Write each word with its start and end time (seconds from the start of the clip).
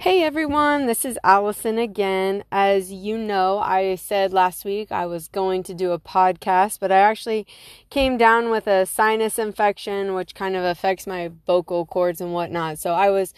Hey 0.00 0.22
everyone, 0.22 0.86
this 0.86 1.04
is 1.04 1.18
Allison 1.22 1.76
again. 1.76 2.42
As 2.50 2.90
you 2.90 3.18
know, 3.18 3.58
I 3.58 3.96
said 3.96 4.32
last 4.32 4.64
week 4.64 4.90
I 4.90 5.04
was 5.04 5.28
going 5.28 5.62
to 5.64 5.74
do 5.74 5.92
a 5.92 5.98
podcast, 5.98 6.80
but 6.80 6.90
I 6.90 6.96
actually 6.96 7.46
came 7.90 8.16
down 8.16 8.48
with 8.48 8.66
a 8.66 8.86
sinus 8.86 9.38
infection, 9.38 10.14
which 10.14 10.34
kind 10.34 10.56
of 10.56 10.64
affects 10.64 11.06
my 11.06 11.30
vocal 11.46 11.84
cords 11.84 12.18
and 12.18 12.32
whatnot. 12.32 12.78
So 12.78 12.94
I 12.94 13.10
was 13.10 13.34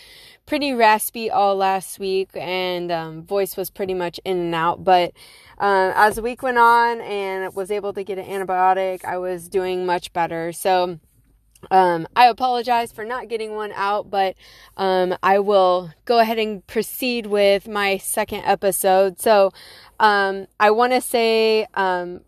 pretty 0.47 0.73
raspy 0.73 1.29
all 1.29 1.57
last 1.57 1.99
week, 1.99 2.31
and 2.37 2.93
um, 2.93 3.25
voice 3.25 3.57
was 3.57 3.69
pretty 3.69 3.95
much 3.95 4.21
in 4.25 4.39
and 4.39 4.55
out. 4.55 4.85
But 4.85 5.15
uh, 5.59 5.93
as 5.97 6.15
the 6.15 6.23
week 6.23 6.45
went 6.45 6.59
on 6.59 7.01
and 7.01 7.53
was 7.57 7.73
able 7.73 7.93
to 7.93 8.05
get 8.05 8.19
an 8.19 8.27
antibiotic, 8.27 9.05
I 9.05 9.19
was 9.19 9.49
doing 9.49 9.85
much 9.85 10.13
better. 10.13 10.53
So 10.53 11.01
um, 11.71 12.07
I 12.17 12.27
apologize 12.27 12.93
for 12.93 13.05
not 13.05 13.29
getting 13.29 13.55
one 13.55 13.73
out, 13.75 14.11
but 14.11 14.35
um, 14.77 15.17
I 15.23 15.39
will 15.39 15.91
go 16.05 16.19
ahead 16.19 16.39
and 16.39 16.67
proceed 16.67 17.27
with 17.27 17.69
my 17.69 17.99
second 17.99 18.43
episode. 18.45 19.21
So, 19.21 19.53
um, 20.01 20.47
I 20.59 20.71
want 20.71 20.93
to 20.93 21.01
say, 21.01 21.67
um, 21.75 22.23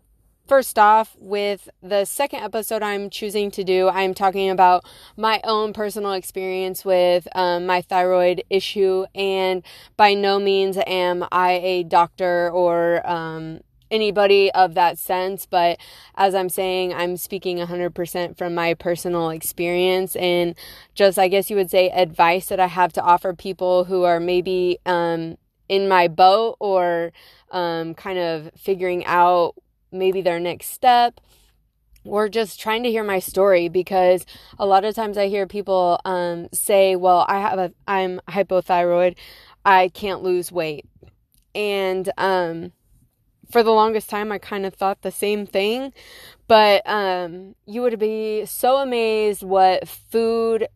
first 0.47 0.79
off, 0.79 1.15
with 1.19 1.69
the 1.81 2.05
second 2.05 2.41
episode 2.41 2.81
I'm 2.81 3.09
choosing 3.09 3.51
to 3.51 3.63
do, 3.63 3.89
I'm 3.89 4.13
talking 4.13 4.49
about 4.49 4.85
my 5.17 5.41
own 5.43 5.73
personal 5.73 6.13
experience 6.13 6.85
with 6.85 7.27
um, 7.35 7.65
my 7.65 7.81
thyroid 7.81 8.43
issue, 8.49 9.05
and 9.13 9.63
by 9.97 10.13
no 10.13 10.39
means 10.39 10.77
am 10.87 11.25
I 11.31 11.53
a 11.63 11.83
doctor 11.83 12.49
or 12.51 13.07
um, 13.09 13.59
anybody 13.91 14.51
of 14.51 14.73
that 14.73 14.97
sense, 14.97 15.45
but 15.45 15.77
as 16.15 16.35
I'm 16.35 16.49
saying, 16.49 16.93
I'm 16.93 17.17
speaking 17.17 17.57
100% 17.57 18.37
from 18.37 18.55
my 18.55 18.73
personal 18.73 19.29
experience 19.29 20.15
and 20.15 20.55
just, 20.93 21.19
I 21.19 21.27
guess 21.27 21.49
you 21.49 21.55
would 21.55 21.71
say, 21.71 21.89
advice 21.89 22.47
that 22.47 22.59
I 22.59 22.67
have 22.67 22.93
to 22.93 23.01
offer 23.01 23.33
people 23.33 23.85
who 23.85 24.03
are 24.03 24.19
maybe 24.19 24.79
um, 24.85 25.37
in 25.69 25.87
my 25.87 26.07
boat 26.07 26.57
or 26.59 27.11
um, 27.51 27.93
kind 27.93 28.19
of 28.19 28.51
figuring 28.57 29.05
out 29.05 29.55
maybe 29.91 30.21
their 30.21 30.39
next 30.39 30.67
step 30.67 31.19
or 32.05 32.29
just 32.29 32.59
trying 32.59 32.83
to 32.83 32.91
hear 32.91 33.03
my 33.03 33.19
story 33.19 33.67
because 33.67 34.25
a 34.59 34.65
lot 34.65 34.85
of 34.85 34.95
times 34.95 35.17
I 35.17 35.27
hear 35.27 35.47
people 35.47 35.99
um, 36.05 36.47
say, 36.53 36.95
"Well, 36.95 37.25
I 37.27 37.39
have 37.39 37.57
a 37.57 37.73
I'm 37.87 38.21
hypothyroid, 38.29 39.15
I 39.65 39.89
can't 39.89 40.21
lose 40.21 40.51
weight," 40.51 40.85
and 41.55 42.11
um, 42.17 42.71
for 43.49 43.63
the 43.63 43.71
longest 43.71 44.09
time 44.09 44.31
I 44.31 44.37
kind 44.37 44.65
of 44.65 44.73
thought 44.73 45.01
the 45.01 45.11
same 45.11 45.45
thing, 45.45 45.93
but 46.47 46.81
um, 46.85 47.55
you 47.65 47.81
would 47.81 47.99
be 47.99 48.45
so 48.45 48.77
amazed 48.77 49.43
what 49.43 49.87
food, 49.87 50.67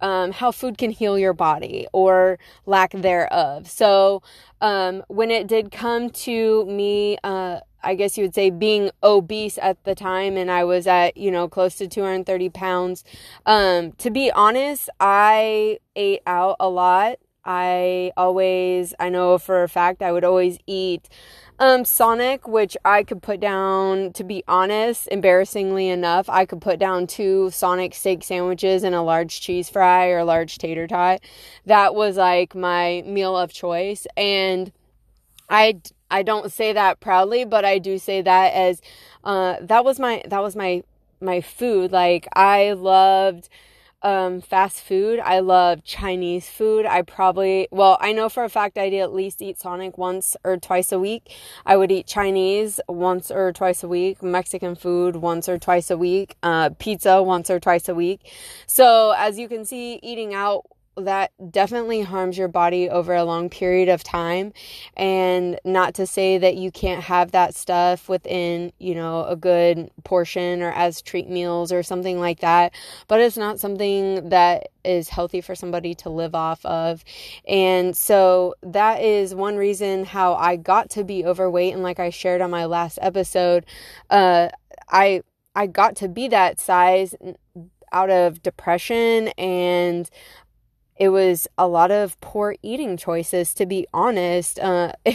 um, 0.00 0.32
how 0.32 0.50
food 0.50 0.78
can 0.78 0.90
heal 0.90 1.18
your 1.18 1.32
body 1.32 1.86
or 1.92 2.38
lack 2.66 2.92
thereof. 2.92 3.68
So 3.68 4.22
um, 4.60 5.02
when 5.08 5.30
it 5.30 5.46
did 5.46 5.70
come 5.70 6.10
to 6.10 6.64
me, 6.66 7.18
uh, 7.24 7.60
I 7.82 7.94
guess 7.94 8.18
you 8.18 8.24
would 8.24 8.34
say 8.34 8.50
being 8.50 8.90
obese 9.02 9.58
at 9.58 9.82
the 9.84 9.94
time, 9.94 10.36
and 10.36 10.50
I 10.50 10.64
was 10.64 10.86
at 10.86 11.16
you 11.16 11.30
know 11.30 11.48
close 11.48 11.76
to 11.76 11.88
230 11.88 12.48
pounds. 12.50 13.04
Um, 13.46 13.92
to 13.92 14.10
be 14.10 14.30
honest, 14.32 14.90
I 15.00 15.78
ate 15.94 16.22
out 16.26 16.56
a 16.58 16.68
lot. 16.68 17.18
I 17.44 18.12
always, 18.16 18.94
I 18.98 19.08
know 19.08 19.38
for 19.38 19.62
a 19.62 19.68
fact, 19.68 20.02
I 20.02 20.12
would 20.12 20.24
always 20.24 20.58
eat 20.66 21.08
um, 21.58 21.84
Sonic, 21.84 22.46
which 22.46 22.76
I 22.84 23.02
could 23.02 23.22
put 23.22 23.40
down, 23.40 24.12
to 24.12 24.24
be 24.24 24.44
honest, 24.46 25.08
embarrassingly 25.10 25.88
enough, 25.88 26.28
I 26.28 26.44
could 26.44 26.60
put 26.60 26.78
down 26.78 27.06
two 27.06 27.50
Sonic 27.50 27.94
steak 27.94 28.22
sandwiches 28.22 28.84
and 28.84 28.94
a 28.94 29.02
large 29.02 29.40
cheese 29.40 29.68
fry 29.68 30.08
or 30.08 30.18
a 30.18 30.24
large 30.24 30.58
tater 30.58 30.86
tot. 30.86 31.20
That 31.66 31.94
was 31.94 32.16
like 32.16 32.54
my 32.54 33.02
meal 33.04 33.36
of 33.36 33.52
choice. 33.52 34.06
And 34.16 34.72
I, 35.50 35.80
I 36.10 36.22
don't 36.22 36.52
say 36.52 36.72
that 36.72 37.00
proudly, 37.00 37.44
but 37.44 37.64
I 37.64 37.78
do 37.78 37.98
say 37.98 38.22
that 38.22 38.54
as, 38.54 38.80
uh, 39.24 39.56
that 39.60 39.84
was 39.84 39.98
my, 39.98 40.22
that 40.26 40.42
was 40.42 40.54
my, 40.54 40.84
my 41.20 41.40
food. 41.40 41.90
Like 41.90 42.28
I 42.34 42.72
loved, 42.72 43.48
um, 44.02 44.40
fast 44.40 44.80
food. 44.80 45.18
I 45.20 45.40
love 45.40 45.84
Chinese 45.84 46.48
food. 46.48 46.86
I 46.86 47.02
probably, 47.02 47.68
well, 47.70 47.98
I 48.00 48.12
know 48.12 48.28
for 48.28 48.44
a 48.44 48.48
fact 48.48 48.78
I'd 48.78 48.94
at 48.94 49.12
least 49.12 49.42
eat 49.42 49.58
Sonic 49.58 49.98
once 49.98 50.36
or 50.44 50.56
twice 50.56 50.92
a 50.92 50.98
week. 50.98 51.34
I 51.66 51.76
would 51.76 51.90
eat 51.90 52.06
Chinese 52.06 52.80
once 52.88 53.30
or 53.30 53.52
twice 53.52 53.82
a 53.82 53.88
week, 53.88 54.22
Mexican 54.22 54.74
food 54.74 55.16
once 55.16 55.48
or 55.48 55.58
twice 55.58 55.90
a 55.90 55.96
week, 55.96 56.36
uh, 56.42 56.70
pizza 56.78 57.22
once 57.22 57.50
or 57.50 57.58
twice 57.58 57.88
a 57.88 57.94
week. 57.94 58.30
So 58.66 59.14
as 59.16 59.38
you 59.38 59.48
can 59.48 59.64
see, 59.64 59.98
eating 60.02 60.34
out 60.34 60.64
that 61.02 61.32
definitely 61.50 62.02
harms 62.02 62.38
your 62.38 62.48
body 62.48 62.88
over 62.88 63.14
a 63.14 63.24
long 63.24 63.48
period 63.48 63.88
of 63.88 64.02
time. 64.02 64.52
And 64.96 65.58
not 65.64 65.94
to 65.94 66.06
say 66.06 66.38
that 66.38 66.56
you 66.56 66.70
can't 66.70 67.02
have 67.02 67.32
that 67.32 67.54
stuff 67.54 68.08
within 68.08 68.72
you 68.78 68.94
know 68.94 69.24
a 69.24 69.36
good 69.36 69.90
portion 70.04 70.62
or 70.62 70.72
as 70.72 71.02
treat 71.02 71.28
meals 71.28 71.72
or 71.72 71.82
something 71.82 72.18
like 72.18 72.40
that 72.40 72.72
but 73.06 73.20
it's 73.20 73.36
not 73.36 73.60
something 73.60 74.28
that 74.28 74.68
is 74.84 75.08
healthy 75.08 75.40
for 75.40 75.54
somebody 75.54 75.94
to 75.94 76.08
live 76.08 76.34
off 76.34 76.64
of. 76.64 77.04
And 77.46 77.96
so 77.96 78.54
that 78.62 79.02
is 79.02 79.34
one 79.34 79.56
reason 79.56 80.04
how 80.04 80.34
I 80.34 80.56
got 80.56 80.90
to 80.90 81.04
be 81.04 81.24
overweight. 81.24 81.74
And 81.74 81.82
like 81.82 82.00
I 82.00 82.10
shared 82.10 82.40
on 82.40 82.50
my 82.50 82.64
last 82.64 82.98
episode 83.02 83.66
uh 84.10 84.48
I 84.90 85.22
I 85.54 85.66
got 85.66 85.96
to 85.96 86.08
be 86.08 86.28
that 86.28 86.60
size 86.60 87.14
out 87.92 88.10
of 88.10 88.42
depression 88.42 89.28
and 89.38 90.08
it 90.98 91.10
was 91.10 91.46
a 91.56 91.68
lot 91.68 91.90
of 91.90 92.20
poor 92.20 92.56
eating 92.62 92.96
choices 92.96 93.54
to 93.54 93.66
be 93.66 93.86
honest. 93.94 94.58
Uh, 94.58 94.92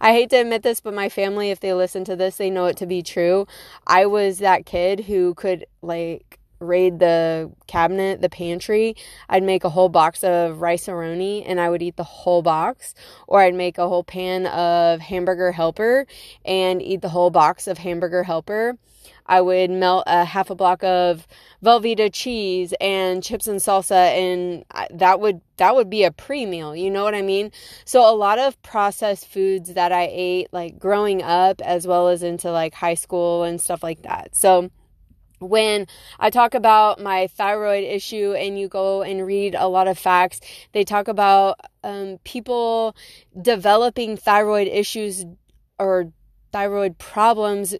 i 0.00 0.12
hate 0.12 0.30
to 0.30 0.36
admit 0.36 0.62
this 0.62 0.80
but 0.80 0.94
my 0.94 1.08
family 1.08 1.50
if 1.50 1.60
they 1.60 1.72
listen 1.72 2.04
to 2.04 2.16
this 2.16 2.36
they 2.36 2.50
know 2.50 2.66
it 2.66 2.76
to 2.76 2.86
be 2.86 3.02
true. 3.02 3.46
I 3.86 4.06
was 4.06 4.38
that 4.38 4.66
kid 4.66 5.00
who 5.00 5.34
could 5.34 5.66
like 5.82 6.38
raid 6.60 6.98
the 6.98 7.50
cabinet 7.66 8.20
the 8.20 8.28
pantry. 8.28 8.94
I'd 9.30 9.42
make 9.42 9.64
a 9.64 9.70
whole 9.70 9.88
box 9.88 10.22
of 10.22 10.60
Rice-A-Roni 10.60 11.42
and 11.46 11.58
i 11.58 11.70
would 11.70 11.82
eat 11.82 11.96
the 11.96 12.04
whole 12.04 12.42
box. 12.42 12.94
Or 13.26 13.40
i'd 13.40 13.54
make 13.54 13.78
a 13.78 13.88
whole 13.88 14.04
pan 14.04 14.46
of 14.46 15.00
hamburger 15.00 15.52
helper 15.52 16.06
and 16.44 16.82
eat 16.82 17.00
the 17.00 17.08
whole 17.08 17.30
box 17.30 17.66
of 17.66 17.78
hamburger 17.78 18.24
helper 18.24 18.76
I 19.30 19.40
would 19.40 19.70
melt 19.70 20.02
a 20.08 20.24
half 20.24 20.50
a 20.50 20.56
block 20.56 20.82
of 20.82 21.26
Velveeta 21.64 22.12
cheese 22.12 22.74
and 22.80 23.22
chips 23.22 23.46
and 23.46 23.60
salsa 23.60 23.92
and 23.92 24.64
that 24.90 25.20
would 25.20 25.40
that 25.56 25.76
would 25.76 25.88
be 25.88 26.02
a 26.02 26.10
pre-meal, 26.10 26.74
you 26.74 26.90
know 26.90 27.04
what 27.04 27.14
I 27.14 27.22
mean? 27.22 27.52
So 27.84 28.00
a 28.02 28.16
lot 28.16 28.40
of 28.40 28.60
processed 28.62 29.28
foods 29.28 29.74
that 29.74 29.92
I 29.92 30.08
ate 30.10 30.48
like 30.52 30.80
growing 30.80 31.22
up 31.22 31.62
as 31.62 31.86
well 31.86 32.08
as 32.08 32.24
into 32.24 32.50
like 32.50 32.74
high 32.74 32.94
school 32.94 33.44
and 33.44 33.60
stuff 33.60 33.84
like 33.84 34.02
that. 34.02 34.34
So 34.34 34.68
when 35.38 35.86
I 36.18 36.30
talk 36.30 36.54
about 36.54 37.00
my 37.00 37.28
thyroid 37.28 37.84
issue 37.84 38.34
and 38.36 38.58
you 38.58 38.66
go 38.66 39.02
and 39.02 39.24
read 39.24 39.54
a 39.54 39.68
lot 39.68 39.86
of 39.86 39.96
facts, 39.96 40.40
they 40.72 40.82
talk 40.82 41.06
about 41.06 41.60
um, 41.84 42.18
people 42.24 42.96
developing 43.40 44.16
thyroid 44.16 44.66
issues 44.66 45.24
or 45.78 46.12
thyroid 46.52 46.98
problems 46.98 47.76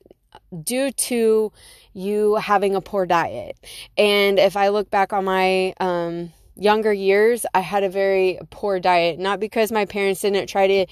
due 0.63 0.91
to 0.93 1.53
you 1.93 2.35
having 2.37 2.75
a 2.75 2.81
poor 2.81 3.07
diet. 3.07 3.57
And 3.97 4.39
if 4.39 4.57
I 4.57 4.69
look 4.69 4.91
back 4.91 5.13
on 5.13 5.25
my 5.25 5.75
um, 5.81 6.33
younger 6.57 6.93
years, 6.93 7.47
I 7.55 7.61
had 7.61 7.83
a 7.85 7.89
very 7.89 8.39
poor 8.51 8.81
diet. 8.81 9.19
Not 9.19 9.41
because 9.41 9.73
my 9.73 9.85
parents 9.85 10.21
didn't 10.21 10.49
try 10.49 10.67
to 10.67 10.87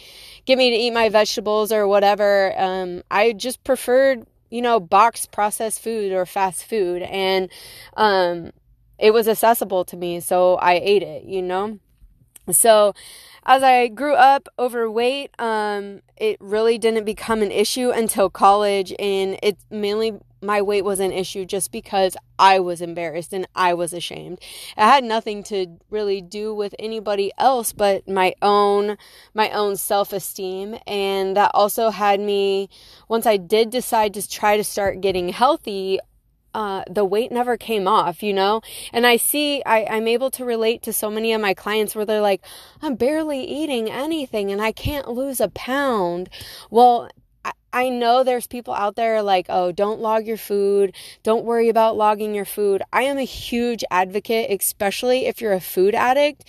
get 0.45 0.59
me 0.59 0.71
to 0.71 0.77
eat 0.77 0.93
my 0.93 1.09
vegetables 1.09 1.73
or 1.73 1.87
whatever. 1.87 2.59
Um, 2.59 3.03
I 3.11 3.33
just 3.33 3.63
preferred, 3.65 4.27
you 4.51 4.63
know, 4.63 4.81
box 4.81 5.27
processed 5.27 5.81
food 5.81 6.13
or 6.13 6.27
fast 6.27 6.65
food. 6.65 7.03
And 7.03 7.51
um, 7.97 8.53
it 8.99 9.13
was 9.13 9.29
accessible 9.29 9.85
to 9.87 9.97
me. 9.97 10.21
So 10.21 10.57
I 10.57 10.75
ate 10.75 11.03
it, 11.03 11.25
you 11.25 11.43
know? 11.43 11.79
So 12.53 12.95
as 13.45 13.63
I 13.63 13.89
grew 13.89 14.15
up 14.15 14.49
overweight, 14.59 15.31
um, 15.39 16.03
it 16.17 16.37
really 16.41 16.77
didn't 16.79 17.05
become 17.05 17.43
an 17.43 17.51
issue 17.51 17.91
until 17.91 18.29
college, 18.29 18.93
and 18.99 19.39
it 19.43 19.59
mainly 19.71 20.19
my 20.41 20.63
weight 20.63 20.85
was 20.85 21.01
an 21.01 21.13
issue 21.13 21.45
just 21.45 21.73
because 21.73 22.17
I 22.39 22.61
was 22.61 22.81
embarrassed 22.81 23.33
and 23.33 23.49
I 23.55 23.75
was 23.75 23.93
ashamed. 23.93 24.39
It 24.77 24.83
had 24.83 25.03
nothing 25.03 25.43
to 25.45 25.67
really 25.91 26.21
do 26.21 26.55
with 26.55 26.75
anybody 26.79 27.33
else 27.39 27.73
but 27.73 28.09
my 28.09 28.35
own 28.41 28.97
my 29.35 29.51
own 29.51 29.77
self-esteem 29.77 30.79
and 30.87 31.37
that 31.37 31.51
also 31.55 31.91
had 31.91 32.21
me 32.21 32.69
once 33.09 33.27
I 33.27 33.37
did 33.37 33.71
decide 33.71 34.15
to 34.15 34.29
try 34.29 34.57
to 34.57 34.63
start 34.63 35.01
getting 35.01 35.31
healthy 35.31 35.99
uh, 36.59 36.83
the 36.91 37.05
weight 37.05 37.31
never 37.31 37.57
came 37.57 37.87
off, 37.87 38.21
you 38.21 38.35
know? 38.35 38.61
And 38.93 39.07
I 39.07 39.17
see, 39.17 39.63
I, 39.65 39.85
I'm 39.85 40.09
able 40.09 40.29
to 40.33 40.45
relate 40.45 40.83
to 40.83 40.93
so 40.93 41.09
many 41.09 41.33
of 41.33 41.41
my 41.41 41.55
clients 41.55 41.95
where 41.95 42.05
they're 42.05 42.21
like, 42.21 42.45
I'm 42.83 42.97
barely 42.97 43.45
eating 43.45 43.89
anything 43.89 44.51
and 44.51 44.61
I 44.61 44.73
can't 44.73 45.07
lose 45.07 45.41
a 45.41 45.51
pound. 45.51 46.29
Well, 46.69 47.11
I, 47.45 47.53
I 47.73 47.89
know 47.91 48.25
there's 48.25 48.49
people 48.49 48.75
out 48.75 48.97
there 48.97 49.23
like, 49.23 49.47
oh, 49.49 49.71
don't 49.71 50.01
log 50.01 50.27
your 50.27 50.37
food. 50.37 50.97
Don't 51.23 51.45
worry 51.45 51.69
about 51.69 51.97
logging 51.97 52.35
your 52.35 52.45
food. 52.45 52.83
I 52.93 53.03
am 53.03 53.19
a 53.19 53.23
huge 53.23 53.85
advocate, 53.89 54.51
especially 54.51 55.27
if 55.27 55.41
you're 55.41 55.53
a 55.53 55.61
food 55.61 55.95
addict 55.95 56.45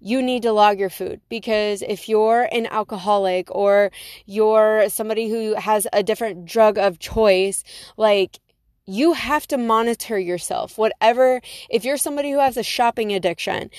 you 0.00 0.20
need 0.20 0.42
to 0.42 0.52
log 0.52 0.78
your 0.78 0.90
food 0.90 1.18
because 1.30 1.80
if 1.80 2.10
you're 2.10 2.46
an 2.52 2.66
alcoholic 2.66 3.50
or 3.50 3.90
you're 4.26 4.86
somebody 4.90 5.30
who 5.30 5.54
has 5.54 5.86
a 5.94 6.02
different 6.02 6.44
drug 6.44 6.76
of 6.76 6.98
choice, 6.98 7.64
like 7.96 8.38
you 8.86 9.14
have 9.14 9.46
to 9.48 9.58
monitor 9.58 10.18
yourself. 10.18 10.76
Whatever, 10.76 11.40
if 11.70 11.84
you're 11.84 11.96
somebody 11.96 12.30
who 12.30 12.40
has 12.40 12.56
a 12.56 12.62
shopping 12.62 13.12
addiction, 13.12 13.70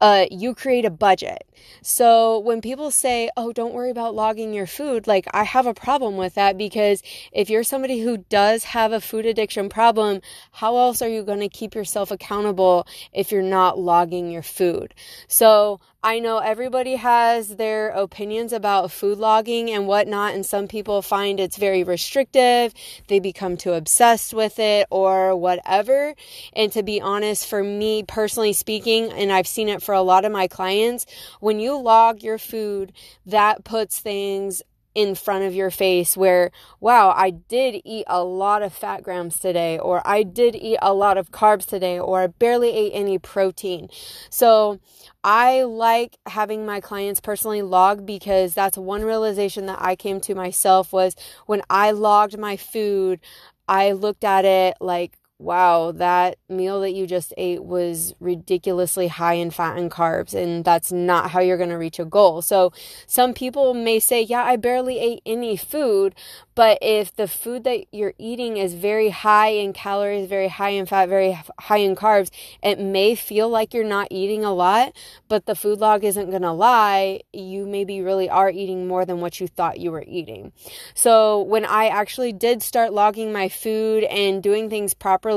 uh, 0.00 0.26
you 0.30 0.54
create 0.54 0.84
a 0.84 0.90
budget. 0.90 1.42
So 1.82 2.38
when 2.38 2.60
people 2.60 2.90
say, 2.90 3.30
oh, 3.36 3.52
don't 3.52 3.74
worry 3.74 3.90
about 3.90 4.14
logging 4.14 4.54
your 4.54 4.66
food, 4.66 5.06
like 5.06 5.26
I 5.32 5.42
have 5.44 5.66
a 5.66 5.74
problem 5.74 6.16
with 6.16 6.34
that 6.34 6.56
because 6.56 7.02
if 7.32 7.50
you're 7.50 7.64
somebody 7.64 8.00
who 8.00 8.18
does 8.18 8.64
have 8.64 8.92
a 8.92 9.00
food 9.00 9.26
addiction 9.26 9.68
problem, 9.68 10.20
how 10.52 10.76
else 10.76 11.02
are 11.02 11.08
you 11.08 11.24
going 11.24 11.40
to 11.40 11.48
keep 11.48 11.74
yourself 11.74 12.10
accountable 12.10 12.86
if 13.12 13.32
you're 13.32 13.42
not 13.42 13.78
logging 13.78 14.30
your 14.30 14.42
food? 14.42 14.94
So 15.26 15.80
I 16.00 16.20
know 16.20 16.38
everybody 16.38 16.94
has 16.94 17.56
their 17.56 17.88
opinions 17.88 18.52
about 18.52 18.92
food 18.92 19.18
logging 19.18 19.68
and 19.68 19.88
whatnot, 19.88 20.32
and 20.32 20.46
some 20.46 20.68
people 20.68 21.02
find 21.02 21.40
it's 21.40 21.56
very 21.56 21.82
restrictive. 21.82 22.72
They 23.08 23.18
become 23.18 23.56
too 23.56 23.72
obsessed 23.72 24.32
with 24.32 24.60
it 24.60 24.86
or 24.90 25.34
whatever. 25.34 26.14
And 26.52 26.70
to 26.70 26.84
be 26.84 27.00
honest, 27.00 27.48
for 27.48 27.64
me 27.64 28.04
personally 28.04 28.52
speaking, 28.52 29.10
and 29.10 29.32
I've 29.32 29.48
seen 29.48 29.68
it 29.68 29.82
for 29.82 29.92
a 29.92 30.02
lot 30.02 30.24
of 30.24 30.30
my 30.30 30.46
clients, 30.46 31.04
when 31.40 31.58
you 31.58 31.76
log 31.76 32.22
your 32.22 32.38
food, 32.38 32.92
that 33.26 33.64
puts 33.64 33.98
things 33.98 34.62
in 34.94 35.14
front 35.14 35.44
of 35.44 35.54
your 35.54 35.70
face 35.70 36.16
where, 36.16 36.50
wow, 36.80 37.12
I 37.16 37.30
did 37.30 37.80
eat 37.84 38.04
a 38.08 38.24
lot 38.24 38.62
of 38.62 38.72
fat 38.72 39.02
grams 39.02 39.38
today, 39.38 39.78
or 39.78 40.02
I 40.06 40.22
did 40.22 40.56
eat 40.56 40.78
a 40.80 40.94
lot 40.94 41.18
of 41.18 41.30
carbs 41.30 41.66
today, 41.66 41.98
or 41.98 42.22
I 42.22 42.26
barely 42.28 42.70
ate 42.70 42.92
any 42.94 43.18
protein. 43.18 43.88
So 44.30 44.80
I 45.22 45.62
like 45.62 46.16
having 46.26 46.64
my 46.64 46.80
clients 46.80 47.20
personally 47.20 47.62
log 47.62 48.06
because 48.06 48.54
that's 48.54 48.78
one 48.78 49.02
realization 49.02 49.66
that 49.66 49.78
I 49.80 49.94
came 49.94 50.20
to 50.22 50.34
myself 50.34 50.92
was 50.92 51.14
when 51.46 51.62
I 51.68 51.90
logged 51.90 52.38
my 52.38 52.56
food, 52.56 53.20
I 53.68 53.92
looked 53.92 54.24
at 54.24 54.44
it 54.44 54.76
like, 54.80 55.17
wow, 55.40 55.92
that 55.92 56.36
meal 56.48 56.80
that 56.80 56.92
you 56.92 57.06
just 57.06 57.32
ate 57.36 57.62
was 57.62 58.12
ridiculously 58.18 59.06
high 59.06 59.34
in 59.34 59.50
fat 59.50 59.78
and 59.78 59.90
carbs, 59.90 60.34
and 60.34 60.64
that's 60.64 60.90
not 60.90 61.30
how 61.30 61.40
you're 61.40 61.56
going 61.56 61.68
to 61.70 61.76
reach 61.76 62.00
a 62.00 62.04
goal. 62.04 62.42
So, 62.42 62.72
some 63.06 63.32
people 63.34 63.72
may 63.72 64.00
say, 64.00 64.22
Yeah, 64.22 64.42
I 64.42 64.56
barely 64.56 64.98
ate 64.98 65.22
any 65.24 65.56
food, 65.56 66.14
but 66.56 66.78
if 66.82 67.14
the 67.14 67.28
food 67.28 67.62
that 67.64 67.86
you're 67.92 68.14
eating 68.18 68.56
is 68.56 68.74
very 68.74 69.10
high 69.10 69.50
in 69.50 69.72
calories, 69.72 70.28
very 70.28 70.48
high 70.48 70.70
in 70.70 70.86
fat, 70.86 71.08
very 71.08 71.38
high 71.60 71.76
in 71.76 71.94
carbs, 71.94 72.30
it 72.60 72.80
may 72.80 73.14
feel 73.14 73.48
like 73.48 73.72
you're 73.72 73.84
not 73.84 74.08
eating 74.10 74.44
a 74.44 74.52
lot, 74.52 74.92
but 75.28 75.46
the 75.46 75.54
food 75.54 75.78
log 75.78 76.02
isn't 76.02 76.30
going 76.30 76.42
to 76.42 76.52
lie. 76.52 77.20
You 77.32 77.64
maybe 77.64 78.02
really 78.02 78.28
are 78.28 78.50
eating 78.50 78.88
more 78.88 79.04
than 79.04 79.20
what 79.20 79.38
you 79.38 79.46
thought 79.46 79.78
you 79.78 79.92
were 79.92 80.04
eating. 80.08 80.52
So, 80.94 81.42
when 81.42 81.64
I 81.64 81.86
actually 81.86 82.32
did 82.32 82.60
start 82.60 82.92
logging 82.92 83.32
my 83.32 83.48
food 83.48 84.02
and 84.04 84.42
doing 84.42 84.68
things 84.68 84.94
properly, 84.94 85.27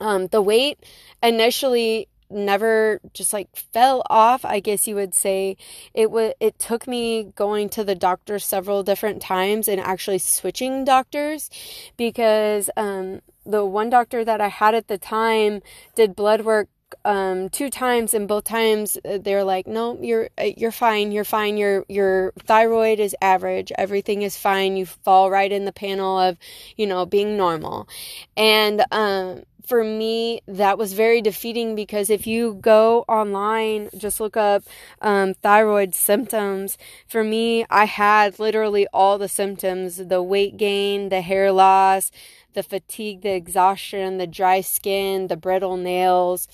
um, 0.00 0.26
the 0.28 0.42
weight 0.42 0.78
initially 1.22 2.08
never 2.30 3.00
just 3.12 3.32
like 3.32 3.48
fell 3.56 4.04
off 4.08 4.44
i 4.44 4.60
guess 4.60 4.86
you 4.86 4.94
would 4.94 5.14
say. 5.14 5.56
It 5.94 6.10
was 6.10 6.32
it 6.40 6.58
took 6.58 6.86
me 6.86 7.32
going 7.34 7.68
to 7.70 7.84
the 7.84 7.94
doctor 7.94 8.38
several 8.38 8.82
different 8.82 9.20
times 9.20 9.68
and 9.68 9.80
actually 9.80 10.18
switching 10.18 10.84
doctors 10.84 11.50
because 11.96 12.70
um, 12.76 13.20
the 13.44 13.64
one 13.64 13.90
doctor 13.90 14.24
that 14.24 14.40
i 14.40 14.48
had 14.48 14.74
at 14.74 14.88
the 14.88 14.98
time 14.98 15.60
did 15.96 16.14
blood 16.14 16.42
work 16.42 16.68
um, 17.04 17.48
two 17.48 17.70
times 17.70 18.14
and 18.14 18.28
both 18.28 18.44
times 18.44 18.98
uh, 19.04 19.18
they're 19.18 19.44
like 19.44 19.66
no 19.66 19.98
you're 20.00 20.30
uh, 20.38 20.50
you're 20.56 20.72
fine 20.72 21.12
you're 21.12 21.24
fine 21.24 21.56
your 21.56 21.84
your 21.88 22.32
thyroid 22.44 23.00
is 23.00 23.14
average 23.20 23.72
everything 23.76 24.22
is 24.22 24.36
fine 24.36 24.76
you 24.76 24.86
fall 24.86 25.30
right 25.30 25.52
in 25.52 25.64
the 25.64 25.72
panel 25.72 26.18
of 26.18 26.38
you 26.76 26.86
know 26.86 27.06
being 27.06 27.36
normal. 27.36 27.88
And 28.36 28.84
um 28.90 29.42
for 29.64 29.84
me, 29.84 30.40
that 30.46 30.78
was 30.78 30.92
very 30.92 31.20
defeating 31.20 31.74
because 31.74 32.10
if 32.10 32.26
you 32.26 32.54
go 32.60 33.04
online, 33.08 33.90
just 33.96 34.20
look 34.20 34.36
up 34.36 34.64
um, 35.00 35.34
thyroid 35.34 35.94
symptoms. 35.94 36.78
For 37.06 37.24
me, 37.24 37.64
I 37.70 37.84
had 37.84 38.38
literally 38.38 38.86
all 38.92 39.18
the 39.18 39.28
symptoms 39.28 39.96
the 39.96 40.22
weight 40.22 40.56
gain, 40.56 41.08
the 41.08 41.20
hair 41.20 41.52
loss, 41.52 42.10
the 42.54 42.62
fatigue, 42.62 43.22
the 43.22 43.34
exhaustion, 43.34 44.18
the 44.18 44.26
dry 44.26 44.60
skin, 44.60 45.28
the 45.28 45.36
brittle 45.36 45.76
nails. 45.76 46.48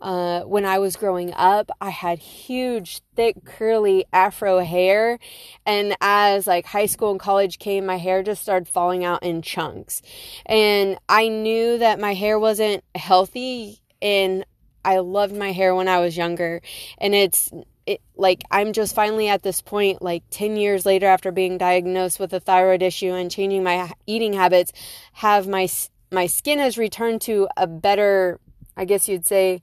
Uh, 0.00 0.42
when 0.42 0.64
I 0.64 0.78
was 0.78 0.96
growing 0.96 1.32
up, 1.34 1.70
I 1.80 1.90
had 1.90 2.18
huge, 2.18 3.00
thick, 3.14 3.44
curly 3.44 4.04
afro 4.12 4.60
hair. 4.60 5.18
And 5.64 5.96
as 6.00 6.46
like 6.46 6.66
high 6.66 6.86
school 6.86 7.10
and 7.10 7.20
college 7.20 7.58
came, 7.58 7.86
my 7.86 7.96
hair 7.96 8.22
just 8.22 8.42
started 8.42 8.68
falling 8.68 9.04
out 9.04 9.22
in 9.22 9.42
chunks. 9.42 10.02
And 10.44 10.98
I 11.08 11.28
knew 11.28 11.78
that 11.78 11.98
my 11.98 12.14
hair 12.14 12.38
wasn't 12.38 12.84
healthy 12.94 13.80
and 14.02 14.44
I 14.84 14.98
loved 14.98 15.34
my 15.34 15.52
hair 15.52 15.74
when 15.74 15.88
I 15.88 15.98
was 15.98 16.16
younger. 16.16 16.60
And 16.98 17.14
it's 17.14 17.50
it, 17.86 18.00
like 18.16 18.42
I'm 18.50 18.72
just 18.72 18.94
finally 18.94 19.28
at 19.28 19.42
this 19.42 19.62
point, 19.62 20.02
like 20.02 20.24
10 20.30 20.56
years 20.56 20.84
later 20.84 21.06
after 21.06 21.32
being 21.32 21.56
diagnosed 21.56 22.20
with 22.20 22.32
a 22.32 22.40
thyroid 22.40 22.82
issue 22.82 23.12
and 23.12 23.30
changing 23.30 23.62
my 23.62 23.90
eating 24.06 24.32
habits, 24.32 24.72
have 25.12 25.48
my 25.48 25.68
my 26.12 26.26
skin 26.26 26.58
has 26.58 26.78
returned 26.78 27.20
to 27.22 27.48
a 27.56 27.66
better, 27.66 28.38
I 28.76 28.84
guess 28.84 29.08
you'd 29.08 29.26
say, 29.26 29.62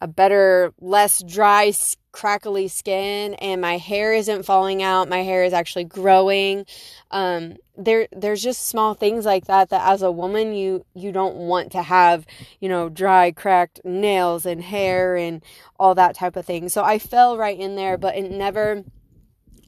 a 0.00 0.06
better, 0.06 0.72
less 0.80 1.22
dry, 1.22 1.72
crackly 2.12 2.68
skin, 2.68 3.34
and 3.34 3.60
my 3.60 3.78
hair 3.78 4.12
isn't 4.12 4.44
falling 4.44 4.82
out. 4.82 5.08
My 5.08 5.22
hair 5.22 5.44
is 5.44 5.52
actually 5.52 5.84
growing. 5.84 6.66
Um, 7.10 7.56
there, 7.76 8.08
there's 8.12 8.42
just 8.42 8.68
small 8.68 8.94
things 8.94 9.24
like 9.24 9.46
that 9.46 9.70
that, 9.70 9.86
as 9.86 10.02
a 10.02 10.10
woman, 10.10 10.54
you 10.54 10.84
you 10.94 11.12
don't 11.12 11.36
want 11.36 11.72
to 11.72 11.82
have, 11.82 12.26
you 12.60 12.68
know, 12.68 12.88
dry, 12.88 13.32
cracked 13.32 13.80
nails 13.84 14.46
and 14.46 14.62
hair 14.62 15.16
and 15.16 15.42
all 15.78 15.94
that 15.94 16.14
type 16.14 16.36
of 16.36 16.46
thing. 16.46 16.68
So 16.68 16.82
I 16.82 16.98
fell 16.98 17.36
right 17.36 17.58
in 17.58 17.76
there, 17.76 17.96
but 17.98 18.16
it 18.16 18.30
never. 18.30 18.84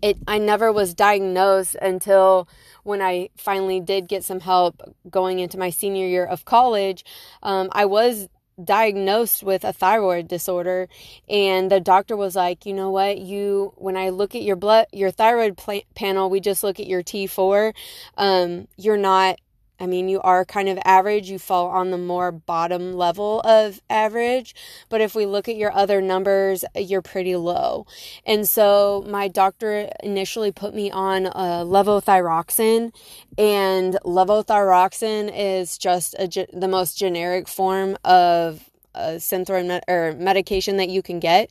It, 0.01 0.17
I 0.29 0.39
never 0.39 0.73
was 0.73 0.95
diagnosed 0.95 1.75
until 1.83 2.49
when 2.85 3.03
I 3.03 3.31
finally 3.37 3.81
did 3.81 4.07
get 4.07 4.23
some 4.23 4.39
help 4.39 4.81
going 5.11 5.41
into 5.41 5.59
my 5.59 5.71
senior 5.71 6.07
year 6.07 6.25
of 6.25 6.45
college. 6.45 7.05
Um, 7.43 7.69
I 7.73 7.85
was 7.87 8.29
diagnosed 8.63 9.43
with 9.43 9.65
a 9.65 9.73
thyroid 9.73 10.29
disorder 10.29 10.89
and 11.29 11.71
the 11.71 11.81
doctor 11.81 12.17
was 12.17 12.37
like 12.37 12.67
you 12.67 12.75
know 12.75 12.91
what? 12.91 13.19
You 13.19 13.73
when 13.77 13.97
i 13.97 14.09
look 14.11 14.35
at 14.35 14.43
your 14.43 14.57
blood 14.57 14.87
your 14.93 15.11
thyroid 15.11 15.57
pl- 15.57 15.83
panel 15.95 16.31
we 16.31 16.41
just 16.41 16.63
look 16.63 16.81
at 16.81 16.87
your 16.87 17.03
t4 17.03 17.75
um 18.17 18.69
you're 18.77 18.97
not 18.97 19.39
I 19.81 19.87
mean, 19.87 20.09
you 20.09 20.21
are 20.23 20.45
kind 20.45 20.69
of 20.69 20.79
average. 20.85 21.31
You 21.31 21.39
fall 21.39 21.69
on 21.69 21.91
the 21.91 21.99
more 21.99 22.33
bottom 22.33 22.93
level 22.93 23.41
of 23.41 23.81
average. 23.89 24.55
But 24.89 25.01
if 25.01 25.15
we 25.15 25.27
look 25.27 25.49
at 25.49 25.57
your 25.57 25.73
other 25.73 26.01
numbers, 26.01 26.65
you're 26.75 27.03
pretty 27.03 27.37
low. 27.37 27.87
And 28.27 28.49
so 28.49 29.05
my 29.09 29.29
doctor 29.29 29.91
initially 30.03 30.53
put 30.53 30.75
me 30.75 30.91
on 30.91 31.27
a 31.27 31.65
levothyroxine. 31.65 32.93
And 33.37 33.99
levothyroxine 34.05 35.33
is 35.35 35.79
just 35.79 36.17
the 36.19 36.69
most 36.69 36.99
generic 36.99 37.49
form 37.49 37.97
of 38.05 38.69
a 38.95 39.17
Synthroid 39.17 39.67
med- 39.67 39.85
or 39.87 40.13
medication 40.15 40.77
that 40.79 40.89
you 40.89 41.03
can 41.03 41.21
get. 41.21 41.51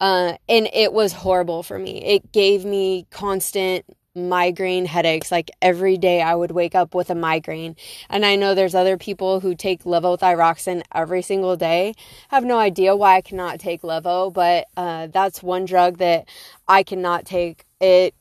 Uh, 0.00 0.34
and 0.48 0.68
it 0.72 0.92
was 0.92 1.12
horrible 1.12 1.62
for 1.62 1.78
me. 1.78 2.02
It 2.02 2.32
gave 2.32 2.64
me 2.64 3.06
constant 3.10 3.84
migraine 4.16 4.86
headaches. 4.86 5.30
Like 5.30 5.50
every 5.60 5.96
day 5.96 6.22
I 6.22 6.34
would 6.34 6.50
wake 6.50 6.74
up 6.74 6.94
with 6.94 7.10
a 7.10 7.14
migraine. 7.14 7.76
And 8.08 8.24
I 8.24 8.36
know 8.36 8.54
there's 8.54 8.74
other 8.74 8.96
people 8.96 9.40
who 9.40 9.54
take 9.54 9.84
levothyroxine 9.84 10.82
every 10.94 11.22
single 11.22 11.56
day. 11.56 11.94
I 12.30 12.34
have 12.34 12.44
no 12.44 12.58
idea 12.58 12.96
why 12.96 13.16
I 13.16 13.20
cannot 13.20 13.60
take 13.60 13.82
levo, 13.82 14.32
but 14.32 14.66
uh, 14.76 15.08
that's 15.08 15.42
one 15.42 15.66
drug 15.66 15.98
that 15.98 16.28
I 16.66 16.82
cannot 16.82 17.26
take. 17.26 17.64
It 17.80 18.14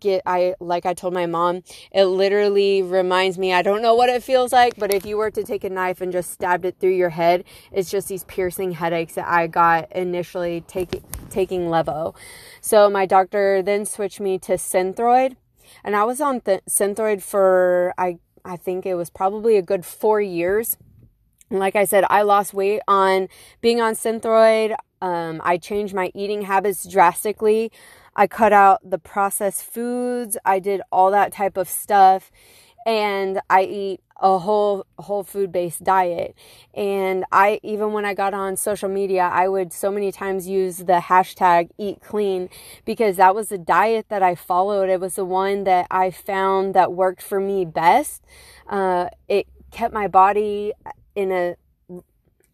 get 0.00 0.22
I 0.26 0.54
like 0.60 0.86
I 0.86 0.94
told 0.94 1.14
my 1.14 1.26
mom, 1.26 1.62
it 1.92 2.04
literally 2.04 2.82
reminds 2.82 3.38
me 3.38 3.52
I 3.52 3.62
don't 3.62 3.82
know 3.82 3.94
what 3.94 4.08
it 4.08 4.22
feels 4.22 4.52
like, 4.52 4.74
but 4.76 4.92
if 4.92 5.06
you 5.06 5.16
were 5.16 5.30
to 5.30 5.42
take 5.42 5.64
a 5.64 5.70
knife 5.70 6.00
and 6.00 6.12
just 6.12 6.30
stabbed 6.30 6.64
it 6.64 6.76
through 6.78 6.94
your 6.94 7.10
head, 7.10 7.44
it's 7.72 7.90
just 7.90 8.08
these 8.08 8.24
piercing 8.24 8.72
headaches 8.72 9.14
that 9.14 9.28
I 9.28 9.46
got 9.46 9.90
initially 9.92 10.62
taking 10.62 11.02
taking 11.30 11.62
Levo. 11.62 12.14
So 12.60 12.90
my 12.90 13.06
doctor 13.06 13.62
then 13.62 13.84
switched 13.84 14.20
me 14.20 14.38
to 14.40 14.52
Synthroid, 14.52 15.36
and 15.84 15.96
I 15.96 16.04
was 16.04 16.20
on 16.20 16.40
th- 16.40 16.62
Synthroid 16.68 17.22
for 17.22 17.94
I 17.98 18.18
I 18.44 18.56
think 18.56 18.86
it 18.86 18.94
was 18.94 19.10
probably 19.10 19.56
a 19.56 19.62
good 19.62 19.84
4 19.84 20.20
years. 20.20 20.76
And 21.50 21.58
like 21.58 21.76
I 21.76 21.84
said, 21.84 22.04
I 22.10 22.22
lost 22.22 22.52
weight 22.52 22.82
on 22.86 23.28
being 23.60 23.80
on 23.80 23.94
Synthroid. 23.94 24.76
Um, 25.00 25.40
I 25.44 25.56
changed 25.56 25.94
my 25.94 26.10
eating 26.14 26.42
habits 26.42 26.86
drastically. 26.86 27.72
I 28.18 28.26
cut 28.26 28.52
out 28.52 28.80
the 28.82 28.98
processed 28.98 29.62
foods. 29.62 30.36
I 30.44 30.58
did 30.58 30.82
all 30.90 31.12
that 31.12 31.32
type 31.32 31.56
of 31.56 31.68
stuff. 31.68 32.32
and 32.86 33.40
I 33.50 33.64
eat 33.64 34.00
a 34.20 34.38
whole 34.38 34.86
whole 34.98 35.22
food 35.22 35.52
based 35.52 35.84
diet 35.84 36.34
and 36.74 37.24
i 37.30 37.60
even 37.62 37.92
when 37.92 38.04
i 38.04 38.12
got 38.14 38.34
on 38.34 38.56
social 38.56 38.88
media 38.88 39.22
i 39.22 39.46
would 39.46 39.72
so 39.72 39.90
many 39.92 40.10
times 40.10 40.48
use 40.48 40.78
the 40.78 41.00
hashtag 41.10 41.70
eat 41.78 42.00
clean 42.02 42.48
because 42.84 43.16
that 43.16 43.34
was 43.34 43.48
the 43.48 43.58
diet 43.58 44.06
that 44.08 44.22
i 44.22 44.34
followed 44.34 44.88
it 44.88 44.98
was 44.98 45.14
the 45.14 45.24
one 45.24 45.64
that 45.64 45.86
i 45.90 46.10
found 46.10 46.74
that 46.74 46.92
worked 46.92 47.22
for 47.22 47.38
me 47.38 47.64
best 47.64 48.24
uh, 48.68 49.06
it 49.28 49.46
kept 49.70 49.94
my 49.94 50.08
body 50.08 50.72
in 51.14 51.30
a 51.30 51.54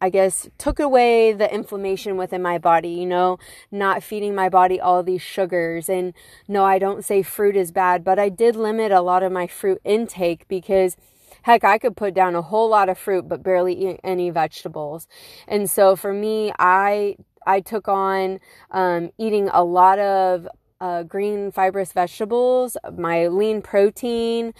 I 0.05 0.11
guess, 0.11 0.51
took 0.59 0.79
away 0.79 1.33
the 1.33 1.51
inflammation 1.51 2.19
within 2.19 2.43
my 2.43 2.59
body, 2.59 2.91
you 2.91 3.07
know, 3.07 3.39
not 3.71 4.03
feeding 4.03 4.35
my 4.35 4.51
body 4.51 4.79
all 4.79 5.03
these 5.03 5.23
sugars. 5.23 5.89
And 5.89 6.13
no, 6.47 6.63
I 6.63 6.79
don't 6.79 7.03
say 7.03 7.23
fruit 7.23 7.57
is 7.57 7.73
bad, 7.73 8.05
but 8.05 8.19
I 8.19 8.29
did 8.29 8.55
limit 8.55 8.93
a 8.93 9.01
lot 9.01 9.23
of 9.23 9.33
my 9.33 9.47
fruit 9.47 9.81
intake 9.83 10.47
because 10.47 10.99
heck, 11.45 11.65
I 11.65 11.79
could 11.79 11.97
put 11.97 12.13
down 12.13 12.35
a 12.35 12.43
whole 12.43 12.69
lot 12.69 12.91
of 12.91 12.99
fruit, 12.99 13.31
but 13.31 13.43
barely 13.43 13.73
eat 13.73 14.01
any 14.05 14.29
vegetables. 14.29 15.09
And 15.49 15.71
so 15.71 15.97
for 15.97 16.13
me, 16.13 16.53
I, 16.59 17.17
I 17.47 17.61
took 17.61 17.89
on, 17.89 18.41
um, 18.71 19.11
eating 19.17 19.49
a 19.49 19.65
lot 19.65 19.99
of, 19.99 20.47
uh, 20.83 21.03
green 21.05 21.51
fibrous 21.51 21.93
vegetables, 21.95 22.77
my 22.95 23.29
lean 23.29 23.63
protein, 23.63 24.53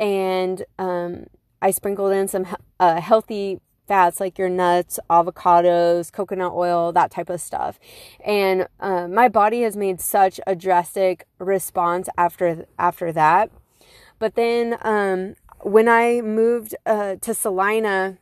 and, 0.00 0.64
um, 0.78 1.26
I 1.60 1.70
sprinkled 1.70 2.12
in 2.12 2.28
some 2.28 2.46
uh, 2.78 3.00
healthy 3.00 3.60
fats 3.86 4.20
like 4.20 4.38
your 4.38 4.48
nuts, 4.48 4.98
avocados, 5.08 6.12
coconut 6.12 6.52
oil, 6.52 6.92
that 6.92 7.10
type 7.10 7.30
of 7.30 7.40
stuff. 7.40 7.78
And 8.24 8.66
uh, 8.80 9.08
my 9.08 9.28
body 9.28 9.62
has 9.62 9.76
made 9.76 10.00
such 10.00 10.40
a 10.46 10.54
drastic 10.54 11.26
response 11.38 12.08
after 12.16 12.66
after 12.78 13.12
that. 13.12 13.50
But 14.18 14.34
then 14.34 14.78
um, 14.82 15.36
when 15.60 15.88
I 15.88 16.20
moved 16.20 16.74
uh, 16.84 17.16
to 17.16 17.34
Salina, 17.34 18.18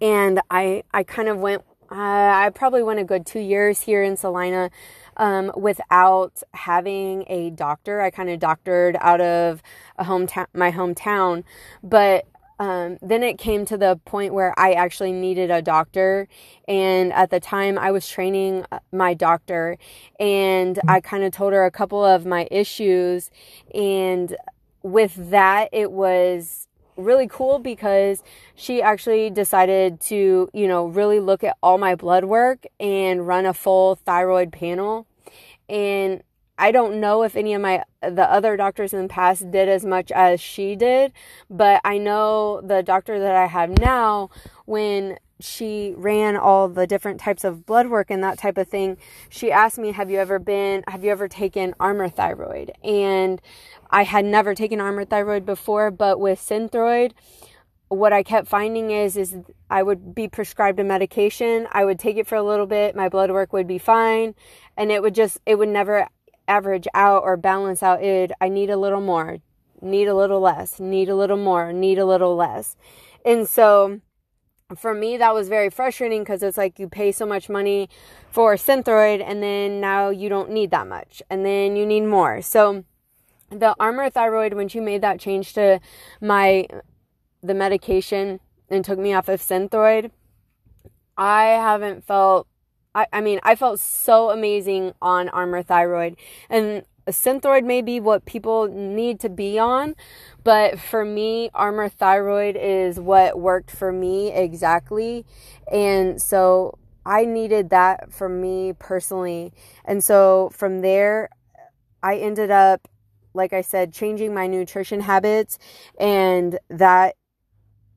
and 0.00 0.40
I 0.50 0.82
I 0.92 1.02
kind 1.02 1.28
of 1.28 1.38
went. 1.38 1.62
Uh, 1.88 1.94
I 1.94 2.50
probably 2.52 2.82
went 2.82 2.98
a 2.98 3.04
good 3.04 3.24
two 3.24 3.38
years 3.38 3.82
here 3.82 4.02
in 4.02 4.16
Salina. 4.16 4.70
Um, 5.18 5.50
without 5.56 6.42
having 6.52 7.24
a 7.26 7.48
doctor. 7.48 8.02
I 8.02 8.10
kind 8.10 8.28
of 8.28 8.38
doctored 8.38 8.98
out 9.00 9.22
of 9.22 9.62
a 9.96 10.04
hometown, 10.04 10.44
my 10.52 10.70
hometown, 10.70 11.42
but 11.82 12.26
um, 12.58 12.98
then 13.02 13.22
it 13.22 13.38
came 13.38 13.66
to 13.66 13.76
the 13.76 14.00
point 14.04 14.32
where 14.32 14.58
I 14.58 14.72
actually 14.72 15.12
needed 15.12 15.50
a 15.50 15.60
doctor. 15.60 16.26
And 16.66 17.12
at 17.12 17.30
the 17.30 17.40
time, 17.40 17.78
I 17.78 17.90
was 17.90 18.08
training 18.08 18.64
uh, 18.72 18.78
my 18.92 19.14
doctor, 19.14 19.78
and 20.18 20.78
I 20.88 21.00
kind 21.00 21.24
of 21.24 21.32
told 21.32 21.52
her 21.52 21.64
a 21.64 21.70
couple 21.70 22.04
of 22.04 22.24
my 22.24 22.48
issues. 22.50 23.30
And 23.74 24.36
with 24.82 25.30
that, 25.30 25.68
it 25.72 25.92
was 25.92 26.66
really 26.96 27.28
cool 27.28 27.58
because 27.58 28.22
she 28.54 28.80
actually 28.80 29.28
decided 29.28 30.00
to, 30.00 30.48
you 30.54 30.66
know, 30.66 30.86
really 30.86 31.20
look 31.20 31.44
at 31.44 31.56
all 31.62 31.76
my 31.76 31.94
blood 31.94 32.24
work 32.24 32.64
and 32.80 33.26
run 33.26 33.44
a 33.44 33.52
full 33.52 33.96
thyroid 33.96 34.50
panel. 34.50 35.06
And 35.68 36.22
I 36.58 36.70
don't 36.70 37.00
know 37.00 37.22
if 37.22 37.36
any 37.36 37.54
of 37.54 37.60
my 37.60 37.84
the 38.00 38.30
other 38.30 38.56
doctors 38.56 38.92
in 38.94 39.02
the 39.02 39.08
past 39.08 39.50
did 39.50 39.68
as 39.68 39.84
much 39.84 40.10
as 40.12 40.40
she 40.40 40.74
did, 40.74 41.12
but 41.50 41.80
I 41.84 41.98
know 41.98 42.60
the 42.62 42.82
doctor 42.82 43.18
that 43.18 43.34
I 43.34 43.46
have 43.46 43.78
now 43.78 44.30
when 44.64 45.18
she 45.38 45.92
ran 45.98 46.34
all 46.34 46.66
the 46.68 46.86
different 46.86 47.20
types 47.20 47.44
of 47.44 47.66
blood 47.66 47.88
work 47.88 48.10
and 48.10 48.24
that 48.24 48.38
type 48.38 48.56
of 48.56 48.68
thing, 48.68 48.96
she 49.28 49.52
asked 49.52 49.76
me, 49.78 49.92
"Have 49.92 50.10
you 50.10 50.18
ever 50.18 50.38
been 50.38 50.82
have 50.88 51.04
you 51.04 51.10
ever 51.10 51.28
taken 51.28 51.74
Armour 51.78 52.08
thyroid?" 52.08 52.72
And 52.82 53.40
I 53.90 54.04
had 54.04 54.24
never 54.24 54.54
taken 54.54 54.80
Armour 54.80 55.04
thyroid 55.04 55.44
before, 55.44 55.90
but 55.90 56.18
with 56.18 56.38
Synthroid, 56.40 57.12
what 57.88 58.12
I 58.12 58.22
kept 58.22 58.48
finding 58.48 58.90
is 58.90 59.16
is 59.16 59.36
I 59.70 59.82
would 59.82 60.14
be 60.14 60.26
prescribed 60.28 60.80
a 60.80 60.84
medication, 60.84 61.68
I 61.70 61.84
would 61.84 61.98
take 61.98 62.16
it 62.16 62.26
for 62.26 62.36
a 62.36 62.42
little 62.42 62.66
bit, 62.66 62.96
my 62.96 63.08
blood 63.08 63.30
work 63.30 63.52
would 63.52 63.66
be 63.66 63.78
fine, 63.78 64.34
and 64.76 64.90
it 64.90 65.02
would 65.02 65.14
just 65.14 65.38
it 65.46 65.56
would 65.56 65.68
never 65.68 66.08
average 66.48 66.86
out 66.94 67.22
or 67.22 67.36
balance 67.36 67.82
out 67.82 68.02
it 68.02 68.30
i 68.40 68.48
need 68.48 68.70
a 68.70 68.76
little 68.76 69.00
more 69.00 69.38
need 69.80 70.08
a 70.08 70.14
little 70.14 70.40
less 70.40 70.80
need 70.80 71.08
a 71.08 71.14
little 71.14 71.36
more 71.36 71.72
need 71.72 71.98
a 71.98 72.06
little 72.06 72.36
less. 72.36 72.76
And 73.24 73.48
so 73.48 74.00
for 74.76 74.94
me 74.94 75.16
that 75.16 75.34
was 75.34 75.48
very 75.48 75.70
frustrating 75.70 76.22
because 76.22 76.42
it's 76.42 76.56
like 76.56 76.78
you 76.78 76.88
pay 76.88 77.12
so 77.12 77.24
much 77.24 77.48
money 77.48 77.88
for 78.30 78.54
synthroid 78.54 79.22
and 79.24 79.42
then 79.42 79.80
now 79.80 80.08
you 80.10 80.28
don't 80.28 80.50
need 80.50 80.70
that 80.72 80.86
much 80.86 81.22
and 81.30 81.44
then 81.44 81.76
you 81.76 81.86
need 81.86 82.02
more. 82.02 82.42
So 82.42 82.84
the 83.50 83.76
armour 83.78 84.10
thyroid 84.10 84.54
when 84.54 84.68
she 84.68 84.80
made 84.80 85.02
that 85.02 85.20
change 85.20 85.54
to 85.54 85.80
my 86.20 86.66
the 87.42 87.54
medication 87.54 88.40
and 88.68 88.84
took 88.84 88.98
me 88.98 89.14
off 89.14 89.28
of 89.28 89.40
synthroid 89.40 90.10
i 91.16 91.44
haven't 91.44 92.02
felt 92.02 92.48
I, 92.96 93.06
I 93.12 93.20
mean, 93.20 93.38
I 93.42 93.54
felt 93.54 93.78
so 93.78 94.30
amazing 94.30 94.94
on 95.02 95.28
Armour 95.28 95.62
Thyroid. 95.62 96.16
And 96.48 96.82
a 97.06 97.12
Synthroid 97.12 97.64
may 97.64 97.82
be 97.82 98.00
what 98.00 98.24
people 98.24 98.66
need 98.68 99.20
to 99.20 99.28
be 99.28 99.58
on, 99.60 99.94
but 100.42 100.80
for 100.80 101.04
me, 101.04 101.50
Armour 101.54 101.88
Thyroid 101.88 102.56
is 102.56 102.98
what 102.98 103.38
worked 103.38 103.70
for 103.70 103.92
me 103.92 104.32
exactly. 104.32 105.24
And 105.70 106.20
so 106.20 106.78
I 107.04 107.26
needed 107.26 107.70
that 107.70 108.12
for 108.12 108.28
me 108.28 108.72
personally. 108.72 109.52
And 109.84 110.02
so 110.02 110.50
from 110.52 110.80
there, 110.80 111.28
I 112.02 112.16
ended 112.16 112.50
up, 112.50 112.88
like 113.34 113.52
I 113.52 113.60
said, 113.60 113.92
changing 113.92 114.34
my 114.34 114.46
nutrition 114.46 115.00
habits, 115.00 115.58
and 116.00 116.58
that 116.70 117.14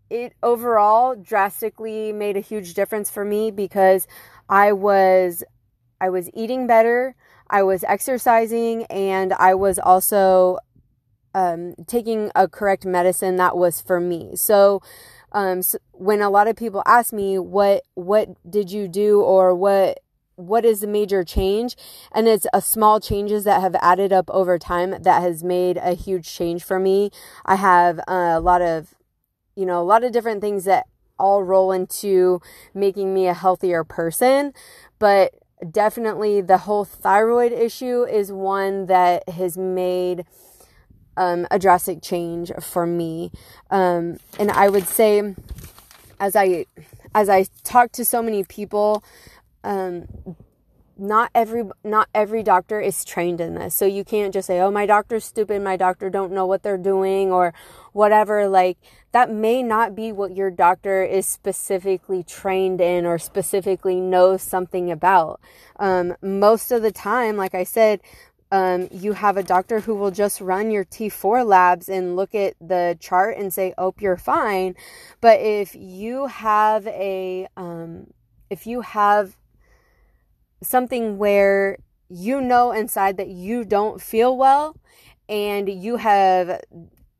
it 0.09 0.33
overall 0.41 1.15
drastically 1.15 2.11
made 2.11 2.35
a 2.35 2.41
huge 2.41 2.73
difference 2.73 3.09
for 3.09 3.23
me 3.23 3.51
because 3.51 4.07
I 4.49 4.73
was 4.73 5.43
I 6.01 6.09
was 6.09 6.29
eating 6.33 6.65
better, 6.65 7.15
I 7.49 7.63
was 7.63 7.83
exercising, 7.83 8.85
and 8.85 9.33
I 9.33 9.53
was 9.53 9.79
also 9.79 10.59
um, 11.33 11.75
taking 11.87 12.31
a 12.35 12.47
correct 12.47 12.85
medicine 12.85 13.35
that 13.35 13.57
was 13.57 13.81
for 13.81 13.99
me. 13.99 14.35
So, 14.35 14.81
um, 15.31 15.61
so 15.61 15.77
when 15.91 16.21
a 16.21 16.29
lot 16.29 16.47
of 16.47 16.55
people 16.55 16.81
ask 16.85 17.13
me 17.13 17.37
what 17.37 17.83
what 17.93 18.29
did 18.49 18.71
you 18.71 18.87
do 18.87 19.21
or 19.21 19.53
what 19.53 19.99
what 20.35 20.63
is 20.63 20.79
the 20.79 20.87
major 20.87 21.21
change 21.23 21.75
and 22.13 22.25
it's 22.27 22.47
a 22.53 22.61
small 22.61 23.01
changes 23.01 23.43
that 23.43 23.61
have 23.61 23.75
added 23.81 24.13
up 24.13 24.29
over 24.31 24.57
time 24.57 24.91
that 24.91 25.21
has 25.21 25.43
made 25.43 25.75
a 25.75 25.93
huge 25.93 26.33
change 26.33 26.63
for 26.63 26.79
me 26.79 27.11
i 27.45 27.55
have 27.55 27.99
a 28.07 28.39
lot 28.39 28.61
of 28.61 28.95
you 29.57 29.65
know 29.65 29.81
a 29.81 29.83
lot 29.83 30.01
of 30.01 30.13
different 30.13 30.39
things 30.39 30.63
that 30.63 30.87
all 31.19 31.43
roll 31.43 31.71
into 31.71 32.41
making 32.73 33.13
me 33.13 33.27
a 33.27 33.33
healthier 33.33 33.83
person. 33.83 34.53
But 34.97 35.33
definitely 35.71 36.41
the 36.41 36.59
whole 36.59 36.85
thyroid 36.85 37.51
issue 37.51 38.03
is 38.03 38.31
one 38.31 38.85
that 38.87 39.27
has 39.29 39.57
made 39.57 40.25
um, 41.17 41.45
a 41.51 41.59
drastic 41.59 42.01
change 42.01 42.51
for 42.61 42.87
me. 42.87 43.31
Um, 43.69 44.17
and 44.39 44.49
I 44.51 44.69
would 44.69 44.87
say, 44.87 45.35
as 46.19 46.35
I 46.35 46.65
as 47.13 47.29
I 47.29 47.45
talk 47.63 47.91
to 47.93 48.05
so 48.05 48.21
many 48.21 48.43
people, 48.43 49.03
um, 49.63 50.07
not 50.99 51.31
every 51.33 51.63
not 51.83 52.09
every 52.13 52.43
doctor 52.43 52.79
is 52.79 53.05
trained 53.05 53.41
in 53.41 53.55
this. 53.55 53.75
So 53.75 53.85
you 53.85 54.03
can't 54.03 54.33
just 54.33 54.47
say 54.47 54.59
oh 54.59 54.71
my 54.71 54.85
doctor's 54.85 55.25
stupid 55.25 55.61
my 55.61 55.77
doctor 55.77 56.09
don't 56.09 56.31
know 56.31 56.45
what 56.45 56.63
they're 56.63 56.77
doing 56.77 57.31
or 57.31 57.53
whatever. 57.93 58.47
Like 58.47 58.77
that 59.11 59.31
may 59.31 59.63
not 59.63 59.95
be 59.95 60.11
what 60.11 60.35
your 60.35 60.51
doctor 60.51 61.03
is 61.03 61.27
specifically 61.27 62.23
trained 62.23 62.81
in 62.81 63.05
or 63.05 63.17
specifically 63.17 63.99
knows 63.99 64.41
something 64.41 64.91
about. 64.91 65.39
Um, 65.77 66.15
most 66.21 66.71
of 66.71 66.81
the 66.81 66.91
time 66.91 67.37
like 67.37 67.55
i 67.55 67.63
said 67.63 68.01
um, 68.51 68.87
you 68.91 69.13
have 69.13 69.37
a 69.37 69.43
doctor 69.43 69.79
who 69.79 69.93
will 69.93 70.11
just 70.11 70.41
run 70.41 70.71
your 70.71 70.83
T4 70.83 71.45
labs 71.45 71.87
and 71.87 72.15
look 72.15 72.33
at 72.33 72.55
the 72.59 72.97
chart 72.99 73.37
and 73.37 73.53
say, 73.53 73.73
"Oh, 73.77 73.93
you're 73.99 74.17
fine." 74.17 74.75
But 75.21 75.39
if 75.39 75.75
you 75.75 76.25
have 76.27 76.87
a, 76.87 77.47
um, 77.55 78.07
if 78.49 78.65
you 78.65 78.81
have 78.81 79.37
something 80.61 81.17
where 81.17 81.77
you 82.09 82.41
know 82.41 82.71
inside 82.71 83.17
that 83.17 83.27
you 83.27 83.63
don't 83.63 84.01
feel 84.01 84.35
well 84.35 84.75
and 85.27 85.69
you 85.69 85.97
have 85.97 86.61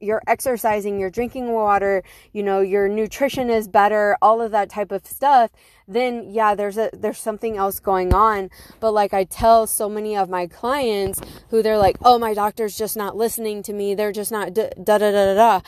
you're 0.02 0.22
exercising, 0.28 1.00
you're 1.00 1.10
drinking 1.10 1.52
water, 1.52 2.04
you 2.32 2.42
know, 2.42 2.62
your 2.62 2.88
nutrition 2.88 3.50
is 3.50 3.68
better, 3.68 4.18
all 4.22 4.42
of 4.42 4.52
that 4.52 4.70
type 4.70 4.92
of 4.92 5.06
stuff, 5.06 5.52
then 5.88 6.30
yeah, 6.30 6.56
there's 6.56 6.78
a 6.78 6.90
there's 6.94 7.20
something 7.20 7.58
else 7.58 7.80
going 7.80 8.14
on. 8.14 8.50
But 8.80 8.92
like 8.92 9.14
I 9.14 9.26
tell 9.26 9.68
so 9.68 9.90
many 9.90 10.16
of 10.16 10.30
my 10.30 10.48
clients 10.48 11.20
who 11.50 11.62
they're 11.62 11.78
like, 11.78 11.98
"Oh, 12.04 12.18
my 12.18 12.34
doctor's 12.34 12.78
just 12.78 12.96
not 12.96 13.18
listening 13.18 13.62
to 13.64 13.74
me. 13.74 13.94
They're 13.94 14.12
just 14.14 14.32
not 14.32 14.54
da 14.54 14.70
da 14.82 14.98
da 14.98 15.12
da 15.12 15.34
da." 15.34 15.62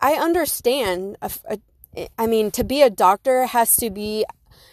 I 0.00 0.14
understand. 0.14 1.16
Uh, 1.22 1.28
uh, 1.48 1.56
I 2.18 2.26
mean, 2.26 2.50
to 2.52 2.64
be 2.64 2.82
a 2.82 2.90
doctor 2.90 3.46
has 3.46 3.76
to 3.76 3.90
be 3.90 4.24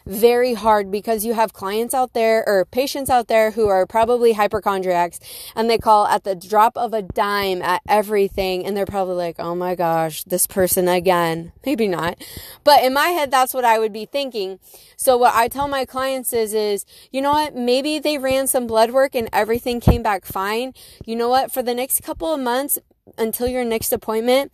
very 0.06 0.54
hard 0.54 0.92
because 0.92 1.26
you 1.26 1.34
have 1.34 1.54
clients 1.54 1.94
out 1.94 2.14
there 2.14 2.48
or 2.48 2.66
patients 2.66 3.10
out 3.10 3.28
there 3.28 3.52
who 3.52 3.68
are 3.68 3.86
probably 3.86 4.34
hypochondriacs 4.34 5.20
and 5.56 5.70
they 5.70 5.78
call 5.78 6.08
at 6.08 6.24
the 6.24 6.36
drop 6.36 6.78
of 6.78 6.94
a 6.94 7.02
dime 7.02 7.62
at 7.62 7.82
everything 7.88 8.66
and 8.66 8.76
they're 8.76 8.86
probably 8.86 9.16
like, 9.16 9.36
"Oh 9.40 9.56
my 9.56 9.76
gosh, 9.76 10.24
this 10.24 10.48
person 10.48 10.88
again." 10.88 11.52
Maybe 11.66 11.88
not. 11.88 12.18
But 12.64 12.84
in 12.84 12.94
my 12.94 13.10
head 13.10 13.32
that's 13.32 13.54
what 13.54 13.66
I 13.66 13.80
would 13.80 13.94
be 13.94 14.06
thinking. 14.06 14.60
So 14.98 15.18
what 15.18 15.34
I 15.34 15.48
tell 15.48 15.68
my 15.68 15.86
clients 15.86 16.34
is 16.34 16.54
is, 16.54 16.86
you 17.12 17.22
know 17.22 17.32
what? 17.32 17.56
Maybe 17.56 18.00
they 18.00 18.18
ran 18.18 18.48
some 18.48 18.68
blood 18.68 18.92
work 18.92 19.16
and 19.16 19.30
everything 19.34 19.80
came 19.80 20.04
back 20.04 20.26
fine. 20.26 20.74
You 21.06 21.16
know 21.16 21.30
what? 21.30 21.52
For 21.52 21.62
the 21.62 21.74
next 21.74 22.04
couple 22.04 22.34
of 22.34 22.40
months 22.40 22.80
until 23.18 23.48
your 23.48 23.64
next 23.64 23.94
appointment, 23.94 24.52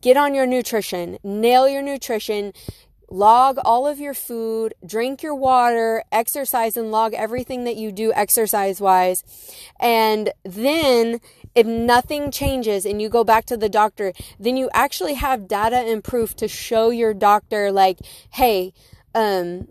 get 0.00 0.16
on 0.16 0.34
your 0.34 0.46
nutrition. 0.46 1.18
Nail 1.22 1.68
your 1.68 1.82
nutrition 1.82 2.52
log 3.12 3.58
all 3.64 3.86
of 3.86 4.00
your 4.00 4.14
food, 4.14 4.74
drink 4.84 5.22
your 5.22 5.34
water, 5.34 6.02
exercise, 6.10 6.76
and 6.76 6.90
log 6.90 7.12
everything 7.12 7.64
that 7.64 7.76
you 7.76 7.92
do 7.92 8.12
exercise 8.14 8.80
wise. 8.80 9.22
And 9.78 10.32
then, 10.44 11.20
if 11.54 11.66
nothing 11.66 12.30
changes 12.30 12.86
and 12.86 13.02
you 13.02 13.10
go 13.10 13.22
back 13.22 13.44
to 13.46 13.56
the 13.56 13.68
doctor, 13.68 14.14
then 14.40 14.56
you 14.56 14.70
actually 14.72 15.14
have 15.14 15.46
data 15.46 15.76
and 15.76 16.02
proof 16.02 16.34
to 16.36 16.48
show 16.48 16.88
your 16.88 17.12
doctor, 17.12 17.70
like, 17.70 17.98
hey, 18.30 18.72
um, 19.14 19.68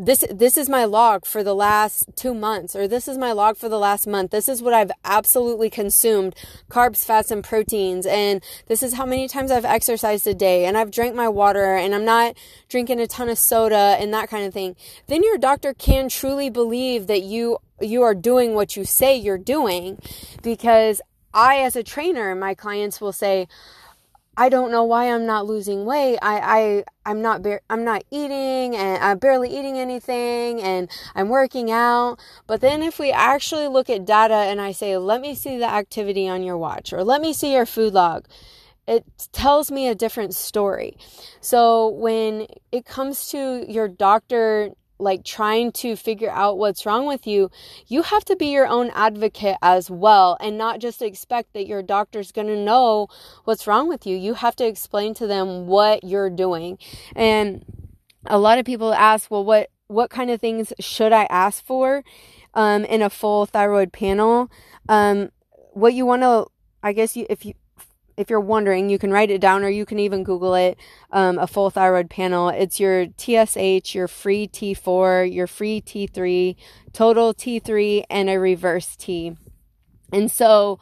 this 0.00 0.24
this 0.30 0.56
is 0.56 0.70
my 0.70 0.86
log 0.86 1.26
for 1.26 1.44
the 1.44 1.54
last 1.54 2.08
2 2.16 2.32
months 2.32 2.74
or 2.74 2.88
this 2.88 3.06
is 3.06 3.18
my 3.18 3.32
log 3.32 3.58
for 3.58 3.68
the 3.68 3.78
last 3.78 4.06
month. 4.06 4.30
This 4.30 4.48
is 4.48 4.62
what 4.62 4.72
I've 4.72 4.90
absolutely 5.04 5.68
consumed 5.68 6.34
carbs 6.70 7.04
fats 7.04 7.30
and 7.30 7.44
proteins. 7.44 8.06
And 8.06 8.42
this 8.66 8.82
is 8.82 8.94
how 8.94 9.04
many 9.04 9.28
times 9.28 9.50
I've 9.50 9.66
exercised 9.66 10.26
a 10.26 10.32
day. 10.32 10.64
And 10.64 10.78
I've 10.78 10.90
drank 10.90 11.14
my 11.14 11.28
water 11.28 11.76
and 11.76 11.94
I'm 11.94 12.06
not 12.06 12.34
drinking 12.68 12.98
a 12.98 13.06
ton 13.06 13.28
of 13.28 13.38
soda 13.38 13.96
and 14.00 14.12
that 14.14 14.30
kind 14.30 14.46
of 14.46 14.54
thing. 14.54 14.74
Then 15.06 15.22
your 15.22 15.36
doctor 15.36 15.74
can 15.74 16.08
truly 16.08 16.48
believe 16.48 17.06
that 17.06 17.22
you 17.22 17.58
you 17.80 18.02
are 18.02 18.14
doing 18.14 18.54
what 18.54 18.76
you 18.76 18.84
say 18.86 19.14
you're 19.14 19.36
doing. 19.36 19.98
Because 20.42 21.02
I 21.34 21.58
as 21.58 21.76
a 21.76 21.82
trainer 21.82 22.34
my 22.34 22.54
clients 22.54 23.02
will 23.02 23.12
say 23.12 23.48
I 24.40 24.48
don't 24.48 24.70
know 24.70 24.84
why 24.84 25.12
I'm 25.12 25.26
not 25.26 25.44
losing 25.44 25.84
weight. 25.84 26.18
I, 26.22 26.38
I, 26.38 26.84
I'm 27.04 27.20
not, 27.20 27.46
I'm 27.68 27.84
not 27.84 28.04
eating 28.10 28.74
and 28.74 29.04
I'm 29.04 29.18
barely 29.18 29.50
eating 29.50 29.76
anything 29.76 30.62
and 30.62 30.88
I'm 31.14 31.28
working 31.28 31.70
out. 31.70 32.18
But 32.46 32.62
then 32.62 32.82
if 32.82 32.98
we 32.98 33.12
actually 33.12 33.68
look 33.68 33.90
at 33.90 34.06
data 34.06 34.32
and 34.32 34.58
I 34.58 34.72
say, 34.72 34.96
let 34.96 35.20
me 35.20 35.34
see 35.34 35.58
the 35.58 35.70
activity 35.70 36.26
on 36.26 36.42
your 36.42 36.56
watch 36.56 36.90
or 36.94 37.04
let 37.04 37.20
me 37.20 37.34
see 37.34 37.52
your 37.52 37.66
food 37.66 37.92
log, 37.92 38.24
it 38.88 39.04
tells 39.32 39.70
me 39.70 39.88
a 39.88 39.94
different 39.94 40.34
story. 40.34 40.96
So 41.42 41.88
when 41.88 42.46
it 42.72 42.86
comes 42.86 43.28
to 43.32 43.70
your 43.70 43.88
doctor 43.88 44.70
like 45.00 45.24
trying 45.24 45.72
to 45.72 45.96
figure 45.96 46.30
out 46.30 46.58
what's 46.58 46.84
wrong 46.86 47.06
with 47.06 47.26
you, 47.26 47.50
you 47.86 48.02
have 48.02 48.24
to 48.26 48.36
be 48.36 48.46
your 48.46 48.66
own 48.66 48.90
advocate 48.94 49.56
as 49.62 49.90
well 49.90 50.36
and 50.40 50.58
not 50.58 50.80
just 50.80 51.02
expect 51.02 51.52
that 51.54 51.66
your 51.66 51.82
doctor's 51.82 52.32
going 52.32 52.46
to 52.46 52.56
know 52.56 53.08
what's 53.44 53.66
wrong 53.66 53.88
with 53.88 54.06
you. 54.06 54.16
You 54.16 54.34
have 54.34 54.56
to 54.56 54.66
explain 54.66 55.14
to 55.14 55.26
them 55.26 55.66
what 55.66 56.04
you're 56.04 56.30
doing. 56.30 56.78
And 57.16 57.64
a 58.26 58.38
lot 58.38 58.58
of 58.58 58.64
people 58.64 58.92
ask, 58.92 59.30
well, 59.30 59.44
what, 59.44 59.70
what 59.86 60.10
kind 60.10 60.30
of 60.30 60.40
things 60.40 60.72
should 60.78 61.12
I 61.12 61.24
ask 61.24 61.64
for 61.64 62.04
um, 62.54 62.84
in 62.84 63.02
a 63.02 63.10
full 63.10 63.46
thyroid 63.46 63.92
panel? 63.92 64.50
Um, 64.88 65.30
what 65.72 65.94
you 65.94 66.06
want 66.06 66.22
to, 66.22 66.46
I 66.82 66.92
guess 66.92 67.16
you, 67.16 67.26
if 67.30 67.44
you, 67.44 67.54
if 68.16 68.30
you're 68.30 68.40
wondering, 68.40 68.90
you 68.90 68.98
can 68.98 69.10
write 69.10 69.30
it 69.30 69.40
down 69.40 69.64
or 69.64 69.68
you 69.68 69.86
can 69.86 69.98
even 69.98 70.24
Google 70.24 70.54
it. 70.54 70.78
Um, 71.12 71.38
a 71.38 71.46
full 71.46 71.70
thyroid 71.70 72.10
panel. 72.10 72.48
It's 72.48 72.78
your 72.80 73.06
TSH, 73.16 73.94
your 73.94 74.08
free 74.08 74.48
T4, 74.48 75.32
your 75.32 75.46
free 75.46 75.80
T3, 75.80 76.56
total 76.92 77.34
T3, 77.34 78.04
and 78.10 78.28
a 78.28 78.38
reverse 78.38 78.96
T. 78.96 79.36
And 80.12 80.30
so, 80.30 80.78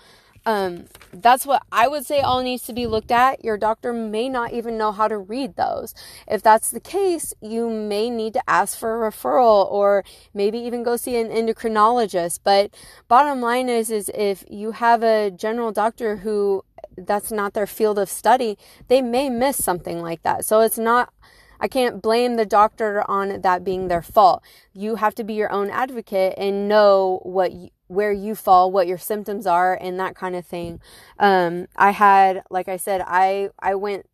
um, 0.48 0.86
that's 1.12 1.44
what 1.44 1.62
I 1.70 1.88
would 1.88 2.06
say 2.06 2.20
all 2.20 2.42
needs 2.42 2.62
to 2.64 2.72
be 2.72 2.86
looked 2.86 3.10
at. 3.10 3.44
Your 3.44 3.58
doctor 3.58 3.92
may 3.92 4.30
not 4.30 4.54
even 4.54 4.78
know 4.78 4.92
how 4.92 5.06
to 5.06 5.18
read 5.18 5.56
those. 5.56 5.94
If 6.26 6.42
that's 6.42 6.70
the 6.70 6.80
case, 6.80 7.34
you 7.42 7.68
may 7.68 8.08
need 8.08 8.32
to 8.32 8.42
ask 8.48 8.78
for 8.78 9.06
a 9.06 9.10
referral 9.10 9.70
or 9.70 10.04
maybe 10.32 10.58
even 10.58 10.82
go 10.82 10.96
see 10.96 11.16
an 11.16 11.28
endocrinologist. 11.28 12.40
But 12.44 12.74
bottom 13.08 13.42
line 13.42 13.68
is, 13.68 13.90
is 13.90 14.10
if 14.14 14.42
you 14.48 14.72
have 14.72 15.02
a 15.02 15.30
general 15.30 15.70
doctor 15.70 16.16
who 16.16 16.64
that's 17.06 17.30
not 17.30 17.54
their 17.54 17.66
field 17.66 17.98
of 17.98 18.08
study, 18.08 18.58
they 18.88 19.02
may 19.02 19.28
miss 19.30 19.62
something 19.62 20.00
like 20.00 20.22
that. 20.22 20.44
So 20.44 20.60
it's 20.60 20.78
not, 20.78 21.12
I 21.60 21.68
can't 21.68 22.00
blame 22.02 22.36
the 22.36 22.46
doctor 22.46 23.04
on 23.08 23.40
that 23.40 23.64
being 23.64 23.88
their 23.88 24.02
fault. 24.02 24.42
You 24.72 24.96
have 24.96 25.14
to 25.16 25.24
be 25.24 25.34
your 25.34 25.52
own 25.52 25.70
advocate 25.70 26.34
and 26.36 26.68
know 26.68 27.20
what, 27.22 27.52
you, 27.52 27.70
where 27.88 28.12
you 28.12 28.34
fall, 28.34 28.70
what 28.70 28.86
your 28.86 28.98
symptoms 28.98 29.46
are, 29.46 29.74
and 29.74 29.98
that 29.98 30.14
kind 30.14 30.36
of 30.36 30.46
thing. 30.46 30.80
Um, 31.18 31.66
I 31.76 31.90
had, 31.90 32.42
like 32.50 32.68
I 32.68 32.76
said, 32.76 33.02
I, 33.06 33.50
I 33.58 33.74
went 33.74 34.06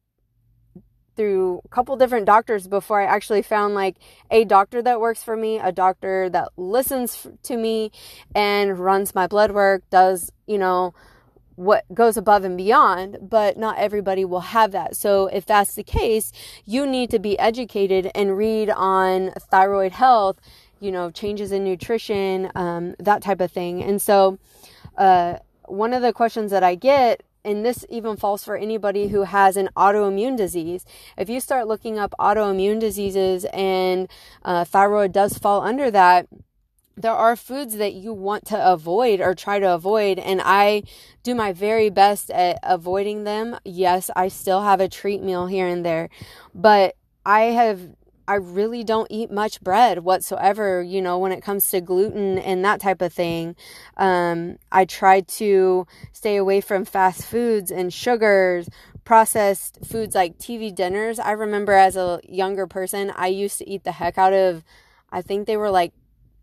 through 1.16 1.60
a 1.64 1.68
couple 1.68 1.96
different 1.96 2.26
doctors 2.26 2.66
before 2.66 3.00
I 3.00 3.04
actually 3.04 3.42
found 3.42 3.74
like 3.74 3.96
a 4.30 4.44
doctor 4.44 4.82
that 4.82 5.00
works 5.00 5.22
for 5.22 5.36
me, 5.36 5.58
a 5.58 5.70
doctor 5.70 6.28
that 6.30 6.48
listens 6.56 7.26
to 7.44 7.56
me 7.56 7.92
and 8.34 8.78
runs 8.78 9.14
my 9.14 9.26
blood 9.26 9.52
work, 9.52 9.88
does, 9.90 10.32
you 10.46 10.58
know, 10.58 10.92
what 11.56 11.84
goes 11.92 12.16
above 12.16 12.44
and 12.44 12.56
beyond, 12.56 13.18
but 13.20 13.56
not 13.56 13.78
everybody 13.78 14.24
will 14.24 14.40
have 14.40 14.72
that. 14.72 14.96
So 14.96 15.26
if 15.28 15.46
that's 15.46 15.74
the 15.74 15.84
case, 15.84 16.32
you 16.64 16.86
need 16.86 17.10
to 17.10 17.18
be 17.18 17.38
educated 17.38 18.10
and 18.14 18.36
read 18.36 18.70
on 18.70 19.32
thyroid 19.50 19.92
health, 19.92 20.40
you 20.80 20.90
know, 20.90 21.10
changes 21.10 21.52
in 21.52 21.64
nutrition, 21.64 22.50
um, 22.54 22.94
that 22.98 23.22
type 23.22 23.40
of 23.40 23.52
thing. 23.52 23.82
And 23.82 24.00
so, 24.00 24.38
uh, 24.96 25.38
one 25.66 25.94
of 25.94 26.02
the 26.02 26.12
questions 26.12 26.50
that 26.50 26.62
I 26.62 26.74
get 26.74 27.22
and 27.44 27.64
this 27.64 27.84
even 27.90 28.16
falls 28.16 28.42
for 28.42 28.56
anybody 28.56 29.08
who 29.08 29.22
has 29.22 29.56
an 29.56 29.68
autoimmune 29.76 30.36
disease. 30.36 30.84
If 31.18 31.28
you 31.28 31.40
start 31.40 31.68
looking 31.68 31.98
up 31.98 32.14
autoimmune 32.18 32.80
diseases 32.80 33.44
and 33.52 34.08
uh, 34.44 34.64
thyroid 34.64 35.12
does 35.12 35.36
fall 35.36 35.60
under 35.62 35.90
that, 35.90 36.26
there 36.96 37.12
are 37.12 37.36
foods 37.36 37.76
that 37.76 37.94
you 37.94 38.12
want 38.12 38.46
to 38.46 38.72
avoid 38.72 39.20
or 39.20 39.34
try 39.34 39.58
to 39.58 39.72
avoid 39.74 40.18
and 40.18 40.40
i 40.44 40.82
do 41.22 41.34
my 41.34 41.52
very 41.52 41.88
best 41.88 42.30
at 42.30 42.58
avoiding 42.62 43.24
them. 43.24 43.56
Yes 43.64 44.10
i 44.14 44.28
still 44.28 44.62
have 44.62 44.80
a 44.80 44.88
treat 44.88 45.22
meal 45.22 45.46
here 45.46 45.66
and 45.66 45.84
there 45.84 46.08
but 46.54 46.96
i 47.26 47.42
have 47.42 47.80
i 48.28 48.34
really 48.34 48.84
don't 48.84 49.08
eat 49.10 49.30
much 49.30 49.60
bread 49.60 49.98
whatsoever 49.98 50.82
you 50.82 51.02
know 51.02 51.18
when 51.18 51.32
it 51.32 51.42
comes 51.42 51.68
to 51.70 51.80
gluten 51.80 52.38
and 52.38 52.64
that 52.64 52.80
type 52.80 53.02
of 53.02 53.12
thing. 53.12 53.56
Um, 53.96 54.58
i 54.70 54.84
try 54.84 55.20
to 55.20 55.86
stay 56.12 56.36
away 56.36 56.60
from 56.60 56.84
fast 56.84 57.24
foods 57.26 57.70
and 57.70 57.92
sugars 57.92 58.68
processed 59.04 59.84
foods 59.84 60.14
like 60.14 60.38
tv 60.38 60.74
dinners. 60.74 61.18
I 61.18 61.32
remember 61.32 61.72
as 61.72 61.96
a 61.96 62.20
younger 62.28 62.66
person 62.68 63.12
i 63.16 63.26
used 63.26 63.58
to 63.58 63.68
eat 63.68 63.82
the 63.82 63.92
heck 63.92 64.16
out 64.16 64.32
of 64.32 64.62
i 65.10 65.20
think 65.20 65.46
they 65.46 65.56
were 65.56 65.70
like 65.70 65.92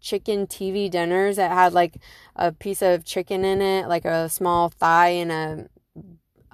chicken 0.02 0.48
TV 0.48 0.90
dinners 0.90 1.38
that 1.38 1.52
had 1.52 1.74
like 1.74 1.98
a 2.36 2.52
piece 2.52 2.82
of 2.82 3.06
chicken 3.06 3.46
in 3.46 3.62
it, 3.62 3.88
like 3.88 4.06
a 4.06 4.28
small 4.30 4.70
thigh 4.70 5.10
and 5.10 5.32
a 5.32 5.70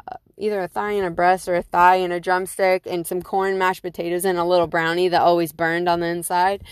uh, 0.07 0.17
either 0.37 0.61
a 0.61 0.67
thigh 0.67 0.91
and 0.91 1.05
a 1.05 1.09
breast 1.09 1.47
or 1.47 1.55
a 1.55 1.63
thigh 1.63 1.95
and 1.95 2.13
a 2.13 2.19
drumstick 2.19 2.83
and 2.85 3.07
some 3.07 3.21
corn 3.21 3.57
mashed 3.57 3.81
potatoes 3.81 4.23
and 4.23 4.37
a 4.37 4.43
little 4.43 4.67
brownie 4.67 5.07
that 5.07 5.21
always 5.21 5.51
burned 5.51 5.89
on 5.89 5.99
the 5.99 6.07
inside. 6.07 6.63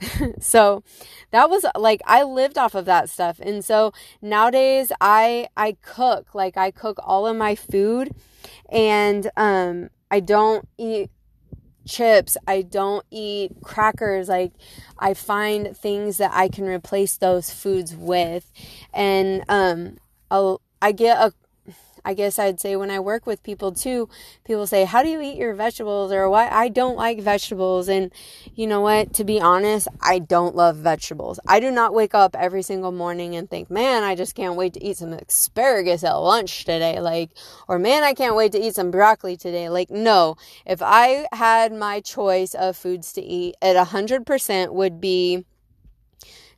so 0.40 0.82
that 1.30 1.48
was 1.48 1.64
like 1.76 2.02
I 2.06 2.22
lived 2.22 2.58
off 2.58 2.74
of 2.74 2.84
that 2.84 3.08
stuff. 3.08 3.40
And 3.40 3.64
so 3.64 3.92
nowadays 4.20 4.92
I 5.00 5.48
I 5.56 5.76
cook, 5.82 6.34
like 6.34 6.56
I 6.56 6.70
cook 6.70 6.98
all 7.02 7.26
of 7.26 7.36
my 7.36 7.54
food 7.54 8.10
and 8.68 9.30
um 9.36 9.90
I 10.10 10.20
don't 10.20 10.68
eat 10.78 11.10
chips. 11.86 12.36
I 12.46 12.62
don't 12.62 13.04
eat 13.10 13.52
crackers. 13.62 14.28
Like, 14.28 14.52
I 14.98 15.14
find 15.14 15.76
things 15.76 16.18
that 16.18 16.30
I 16.32 16.48
can 16.48 16.66
replace 16.66 17.16
those 17.16 17.52
foods 17.52 17.94
with. 17.94 18.50
And, 18.92 19.44
um, 19.48 19.98
I'll, 20.30 20.60
I 20.80 20.92
get 20.92 21.18
a 21.18 21.32
I 22.04 22.14
guess 22.14 22.38
I'd 22.38 22.60
say 22.60 22.76
when 22.76 22.90
I 22.90 23.00
work 23.00 23.26
with 23.26 23.42
people 23.42 23.72
too, 23.72 24.08
people 24.44 24.66
say, 24.66 24.84
How 24.84 25.02
do 25.02 25.08
you 25.08 25.20
eat 25.20 25.36
your 25.36 25.54
vegetables? 25.54 26.12
or 26.12 26.28
why 26.28 26.48
I 26.48 26.68
don't 26.68 26.96
like 26.96 27.20
vegetables. 27.20 27.88
And 27.88 28.12
you 28.54 28.66
know 28.66 28.80
what? 28.80 29.12
To 29.14 29.24
be 29.24 29.40
honest, 29.40 29.88
I 30.00 30.18
don't 30.18 30.54
love 30.54 30.76
vegetables. 30.76 31.40
I 31.46 31.60
do 31.60 31.70
not 31.70 31.94
wake 31.94 32.14
up 32.14 32.36
every 32.38 32.62
single 32.62 32.92
morning 32.92 33.34
and 33.34 33.48
think, 33.48 33.70
Man, 33.70 34.02
I 34.02 34.14
just 34.14 34.34
can't 34.34 34.56
wait 34.56 34.74
to 34.74 34.84
eat 34.84 34.98
some 34.98 35.12
asparagus 35.12 36.04
at 36.04 36.12
lunch 36.14 36.64
today. 36.64 37.00
Like, 37.00 37.30
or 37.68 37.78
man, 37.78 38.02
I 38.02 38.14
can't 38.14 38.36
wait 38.36 38.52
to 38.52 38.60
eat 38.60 38.74
some 38.74 38.90
broccoli 38.90 39.36
today. 39.36 39.68
Like, 39.68 39.90
no, 39.90 40.36
if 40.66 40.82
I 40.82 41.26
had 41.32 41.72
my 41.72 42.00
choice 42.00 42.54
of 42.54 42.76
foods 42.76 43.12
to 43.14 43.22
eat, 43.22 43.56
at 43.62 43.76
100% 43.76 44.72
would 44.72 45.00
be 45.00 45.44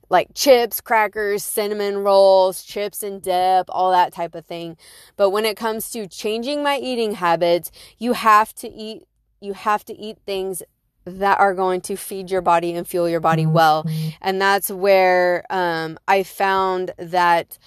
like 0.08 0.28
chips, 0.34 0.80
crackers, 0.80 1.42
cinnamon 1.42 1.98
rolls, 1.98 2.62
chips 2.62 3.02
and 3.02 3.20
dip, 3.22 3.66
all 3.68 3.90
that 3.90 4.12
type 4.12 4.34
of 4.34 4.46
thing. 4.46 4.76
But 5.16 5.30
when 5.30 5.44
it 5.44 5.56
comes 5.56 5.90
to 5.90 6.06
changing 6.06 6.62
my 6.62 6.78
eating 6.78 7.14
habits, 7.14 7.70
you 7.98 8.12
have 8.12 8.54
to 8.56 8.68
eat 8.68 9.04
you 9.40 9.52
have 9.52 9.84
to 9.84 9.94
eat 9.94 10.18
things 10.24 10.62
that 11.04 11.38
are 11.38 11.54
going 11.54 11.80
to 11.82 11.96
feed 11.96 12.30
your 12.30 12.40
body 12.40 12.74
and 12.74 12.86
fuel 12.86 13.08
your 13.08 13.20
body 13.20 13.46
well. 13.46 13.84
And 14.20 14.40
that's 14.40 14.70
where 14.70 15.44
um, 15.50 15.98
I 16.08 16.22
found 16.24 16.92
that 16.98 17.58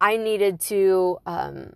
I 0.00 0.16
needed 0.16 0.60
to. 0.62 1.18
Um, 1.26 1.72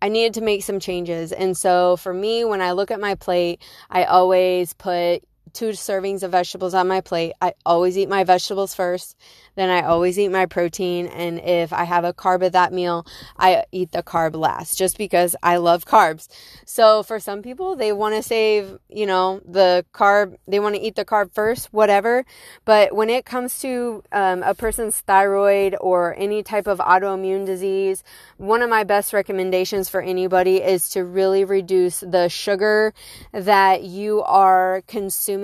I 0.00 0.08
needed 0.08 0.34
to 0.34 0.40
make 0.42 0.62
some 0.62 0.78
changes. 0.78 1.32
And 1.32 1.56
so 1.56 1.96
for 1.96 2.14
me, 2.14 2.44
when 2.44 2.60
I 2.60 2.70
look 2.70 2.92
at 2.92 3.00
my 3.00 3.16
plate, 3.16 3.60
I 3.90 4.04
always 4.04 4.72
put 4.72 5.24
two 5.52 5.70
servings 5.70 6.22
of 6.22 6.32
vegetables 6.32 6.74
on 6.74 6.88
my 6.88 7.00
plate. 7.00 7.32
I 7.40 7.54
always 7.64 7.96
eat 7.96 8.08
my 8.08 8.24
vegetables 8.24 8.74
first. 8.74 9.16
Then 9.56 9.70
I 9.70 9.82
always 9.82 10.18
eat 10.18 10.28
my 10.28 10.46
protein. 10.46 11.06
And 11.06 11.40
if 11.40 11.72
I 11.72 11.84
have 11.84 12.04
a 12.04 12.12
carb 12.12 12.44
at 12.44 12.52
that 12.52 12.72
meal, 12.72 13.06
I 13.36 13.64
eat 13.72 13.90
the 13.90 14.02
carb 14.02 14.36
last 14.36 14.78
just 14.78 14.96
because 14.96 15.34
I 15.42 15.56
love 15.56 15.84
carbs. 15.84 16.28
So 16.64 17.02
for 17.02 17.18
some 17.18 17.42
people, 17.42 17.74
they 17.74 17.92
want 17.92 18.14
to 18.14 18.22
save, 18.22 18.78
you 18.88 19.06
know, 19.06 19.40
the 19.44 19.84
carb, 19.92 20.36
they 20.46 20.60
want 20.60 20.76
to 20.76 20.80
eat 20.80 20.94
the 20.94 21.04
carb 21.04 21.32
first, 21.32 21.72
whatever. 21.72 22.24
But 22.64 22.94
when 22.94 23.10
it 23.10 23.24
comes 23.24 23.58
to 23.60 24.04
um, 24.12 24.44
a 24.44 24.54
person's 24.54 25.00
thyroid 25.00 25.74
or 25.80 26.14
any 26.16 26.42
type 26.42 26.66
of 26.68 26.78
autoimmune 26.78 27.44
disease, 27.44 28.04
one 28.36 28.62
of 28.62 28.70
my 28.70 28.84
best 28.84 29.12
recommendations 29.12 29.88
for 29.88 30.00
anybody 30.00 30.58
is 30.58 30.90
to 30.90 31.04
really 31.04 31.44
reduce 31.44 32.00
the 32.00 32.28
sugar 32.28 32.94
that 33.32 33.82
you 33.82 34.22
are 34.22 34.82
consuming 34.86 35.37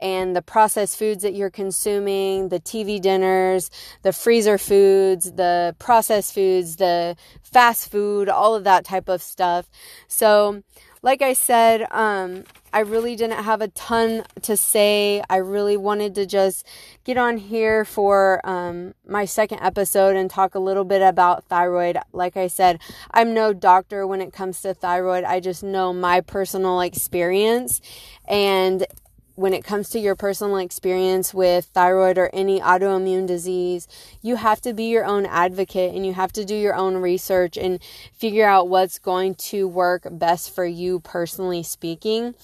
and 0.00 0.34
the 0.34 0.42
processed 0.42 0.98
foods 0.98 1.22
that 1.22 1.34
you're 1.34 1.50
consuming, 1.50 2.48
the 2.48 2.60
TV 2.60 3.00
dinners, 3.00 3.70
the 4.02 4.12
freezer 4.12 4.58
foods, 4.58 5.32
the 5.32 5.74
processed 5.78 6.34
foods, 6.34 6.76
the 6.76 7.16
fast 7.42 7.90
food, 7.90 8.28
all 8.28 8.54
of 8.54 8.64
that 8.64 8.84
type 8.84 9.08
of 9.08 9.22
stuff. 9.22 9.68
So, 10.08 10.62
like 11.02 11.20
I 11.20 11.32
said, 11.32 11.86
um, 11.90 12.44
I 12.72 12.80
really 12.80 13.16
didn't 13.16 13.44
have 13.44 13.60
a 13.60 13.68
ton 13.68 14.24
to 14.42 14.56
say. 14.56 15.22
I 15.28 15.36
really 15.36 15.76
wanted 15.76 16.14
to 16.14 16.24
just 16.24 16.66
get 17.04 17.18
on 17.18 17.36
here 17.36 17.84
for 17.84 18.40
um, 18.48 18.94
my 19.06 19.26
second 19.26 19.60
episode 19.60 20.16
and 20.16 20.30
talk 20.30 20.54
a 20.54 20.58
little 20.58 20.84
bit 20.84 21.02
about 21.02 21.44
thyroid. 21.44 21.98
Like 22.12 22.36
I 22.36 22.46
said, 22.46 22.80
I'm 23.10 23.34
no 23.34 23.52
doctor 23.52 24.06
when 24.06 24.22
it 24.22 24.32
comes 24.32 24.62
to 24.62 24.72
thyroid. 24.72 25.24
I 25.24 25.40
just 25.40 25.62
know 25.62 25.92
my 25.92 26.22
personal 26.22 26.80
experience. 26.80 27.82
And 28.26 28.86
when 29.34 29.54
it 29.54 29.64
comes 29.64 29.88
to 29.90 29.98
your 29.98 30.14
personal 30.14 30.56
experience 30.56 31.32
with 31.32 31.66
thyroid 31.66 32.18
or 32.18 32.30
any 32.32 32.60
autoimmune 32.60 33.26
disease, 33.26 33.88
you 34.20 34.36
have 34.36 34.60
to 34.60 34.72
be 34.74 34.84
your 34.84 35.04
own 35.04 35.26
advocate 35.26 35.94
and 35.94 36.04
you 36.04 36.14
have 36.14 36.32
to 36.32 36.44
do 36.44 36.54
your 36.54 36.74
own 36.74 36.96
research 36.96 37.56
and 37.56 37.82
figure 38.12 38.46
out 38.46 38.68
what's 38.68 38.98
going 38.98 39.34
to 39.34 39.66
work 39.66 40.06
best 40.10 40.54
for 40.54 40.64
you 40.64 41.00
personally 41.00 41.62
speaking. 41.62 42.34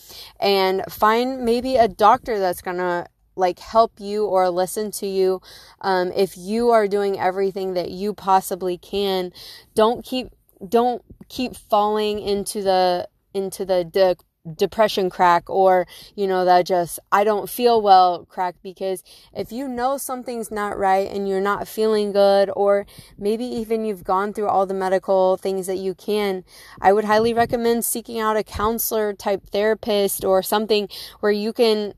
And 0.41 0.83
find 0.89 1.45
maybe 1.45 1.77
a 1.77 1.89
doctor 1.89 2.39
that's 2.39 2.63
going 2.63 2.79
to 2.79 3.07
like 3.37 3.61
help 3.61 3.93
you 3.99 4.27
or 4.27 4.51
listen 4.51 4.91
to 4.91 5.07
you. 5.07 5.41
Um, 5.81 6.13
if 6.15 6.37
you 6.37 6.71
are 6.71 6.89
doing 6.89 7.19
everything 7.19 7.75
that 7.75 7.91
you 7.91 8.13
possibly 8.13 8.77
can 8.77 9.33
don't 9.75 10.05
keep 10.05 10.29
don't 10.69 11.03
keep 11.29 11.55
falling 11.55 12.19
into 12.19 12.63
the 12.63 13.09
into 13.33 13.65
the 13.65 13.85
de- 13.85 14.17
depression 14.57 15.11
crack 15.11 15.49
or 15.49 15.87
you 16.15 16.27
know 16.27 16.45
that 16.45 16.67
just 16.67 16.99
I 17.13 17.25
don't 17.25 17.49
feel 17.49 17.81
well 17.81 18.25
crack 18.27 18.57
because 18.63 19.03
if 19.35 19.53
you 19.53 19.69
know 19.69 19.99
something's 19.99 20.51
not 20.51 20.79
right 20.79 21.11
and 21.11 21.29
you're 21.29 21.41
not 21.41 21.69
feeling 21.69 22.13
good 22.13 22.51
or 22.55 22.87
maybe 23.19 23.45
even 23.45 23.85
you've 23.85 24.05
gone 24.05 24.33
through 24.33 24.49
all 24.49 24.67
the 24.67 24.75
medical 24.75 25.37
things 25.37 25.67
that 25.67 25.79
you 25.79 25.95
can 25.95 26.45
I 26.81 26.93
would 26.93 27.05
highly 27.05 27.35
recommend 27.35 27.85
seeking 27.85 28.19
out 28.19 28.37
a 28.37 28.43
counselor 28.43 29.13
type 29.13 29.49
therapist 29.51 30.25
or 30.25 30.43
something 30.43 30.89
where 31.21 31.33
you 31.33 31.53
can 31.53 31.95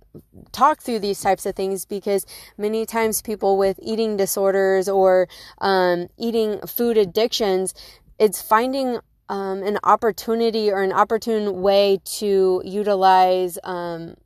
talk 0.53 0.83
through 0.83 0.99
these 0.99 1.21
types 1.21 1.47
of 1.47 1.55
things 1.55 1.85
because 1.85 2.27
many 2.59 2.85
times 2.85 3.23
people 3.23 3.57
with 3.57 3.79
eating 3.83 4.17
disorders 4.17 4.89
or 4.89 5.29
um, 5.61 6.09
eating 6.19 6.61
food 6.67 6.97
addictions 6.97 7.75
it's 8.21 8.43
finding 8.43 8.99
um, 9.31 9.63
an 9.63 9.79
opportunity 9.85 10.71
or 10.71 10.83
an 10.83 10.93
opportune 10.93 11.63
way 11.63 12.01
to 12.05 12.61
utilize 12.65 13.59
um, 13.65 14.17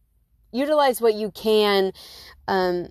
utilize 0.51 1.01
what 1.01 1.15
you 1.15 1.31
can 1.31 1.93
um, 2.49 2.89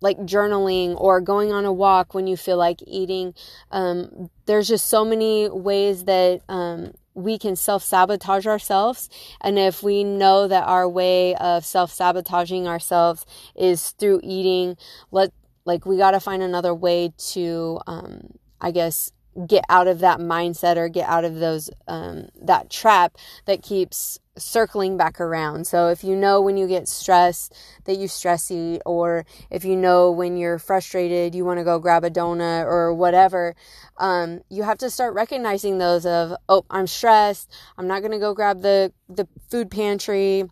like 0.00 0.18
journaling 0.18 0.94
or 1.00 1.20
going 1.20 1.52
on 1.52 1.64
a 1.64 1.72
walk 1.72 2.14
when 2.14 2.26
you 2.26 2.36
feel 2.36 2.58
like 2.58 2.80
eating 2.86 3.34
um, 3.70 4.30
there's 4.44 4.68
just 4.68 4.86
so 4.88 5.04
many 5.04 5.48
ways 5.48 6.04
that 6.04 6.42
um, 6.48 6.92
we 7.16 7.38
can 7.38 7.56
self 7.56 7.82
sabotage 7.82 8.46
ourselves. 8.46 9.08
And 9.40 9.58
if 9.58 9.82
we 9.82 10.04
know 10.04 10.46
that 10.46 10.64
our 10.64 10.88
way 10.88 11.34
of 11.36 11.64
self 11.64 11.90
sabotaging 11.90 12.68
ourselves 12.68 13.24
is 13.56 13.90
through 13.92 14.20
eating, 14.22 14.76
let 15.10 15.32
like 15.64 15.86
we 15.86 15.96
got 15.96 16.10
to 16.12 16.20
find 16.20 16.42
another 16.42 16.74
way 16.74 17.12
to, 17.32 17.80
um, 17.86 18.34
I 18.60 18.70
guess, 18.70 19.10
get 19.46 19.64
out 19.68 19.86
of 19.86 19.98
that 20.00 20.18
mindset 20.18 20.76
or 20.76 20.88
get 20.88 21.08
out 21.08 21.24
of 21.24 21.36
those 21.36 21.70
um, 21.88 22.28
that 22.40 22.70
trap 22.70 23.16
that 23.44 23.62
keeps 23.62 24.18
circling 24.38 24.96
back 24.96 25.20
around. 25.20 25.66
So 25.66 25.88
if 25.88 26.04
you 26.04 26.14
know 26.14 26.40
when 26.40 26.56
you 26.56 26.66
get 26.66 26.88
stressed 26.88 27.54
that 27.84 27.96
you 27.96 28.08
stress 28.08 28.50
eat, 28.50 28.82
or 28.84 29.24
if 29.50 29.64
you 29.64 29.76
know 29.76 30.10
when 30.10 30.36
you're 30.36 30.58
frustrated 30.58 31.34
you 31.34 31.44
want 31.44 31.58
to 31.58 31.64
go 31.64 31.78
grab 31.78 32.04
a 32.04 32.10
donut 32.10 32.64
or 32.64 32.92
whatever, 32.94 33.54
um, 33.98 34.40
you 34.48 34.62
have 34.62 34.78
to 34.78 34.90
start 34.90 35.14
recognizing 35.14 35.78
those 35.78 36.06
of 36.06 36.34
oh 36.48 36.64
I'm 36.70 36.86
stressed. 36.86 37.50
I'm 37.78 37.86
not 37.86 38.02
gonna 38.02 38.18
go 38.18 38.34
grab 38.34 38.62
the 38.62 38.92
the 39.08 39.26
food 39.50 39.70
pantry. 39.70 40.44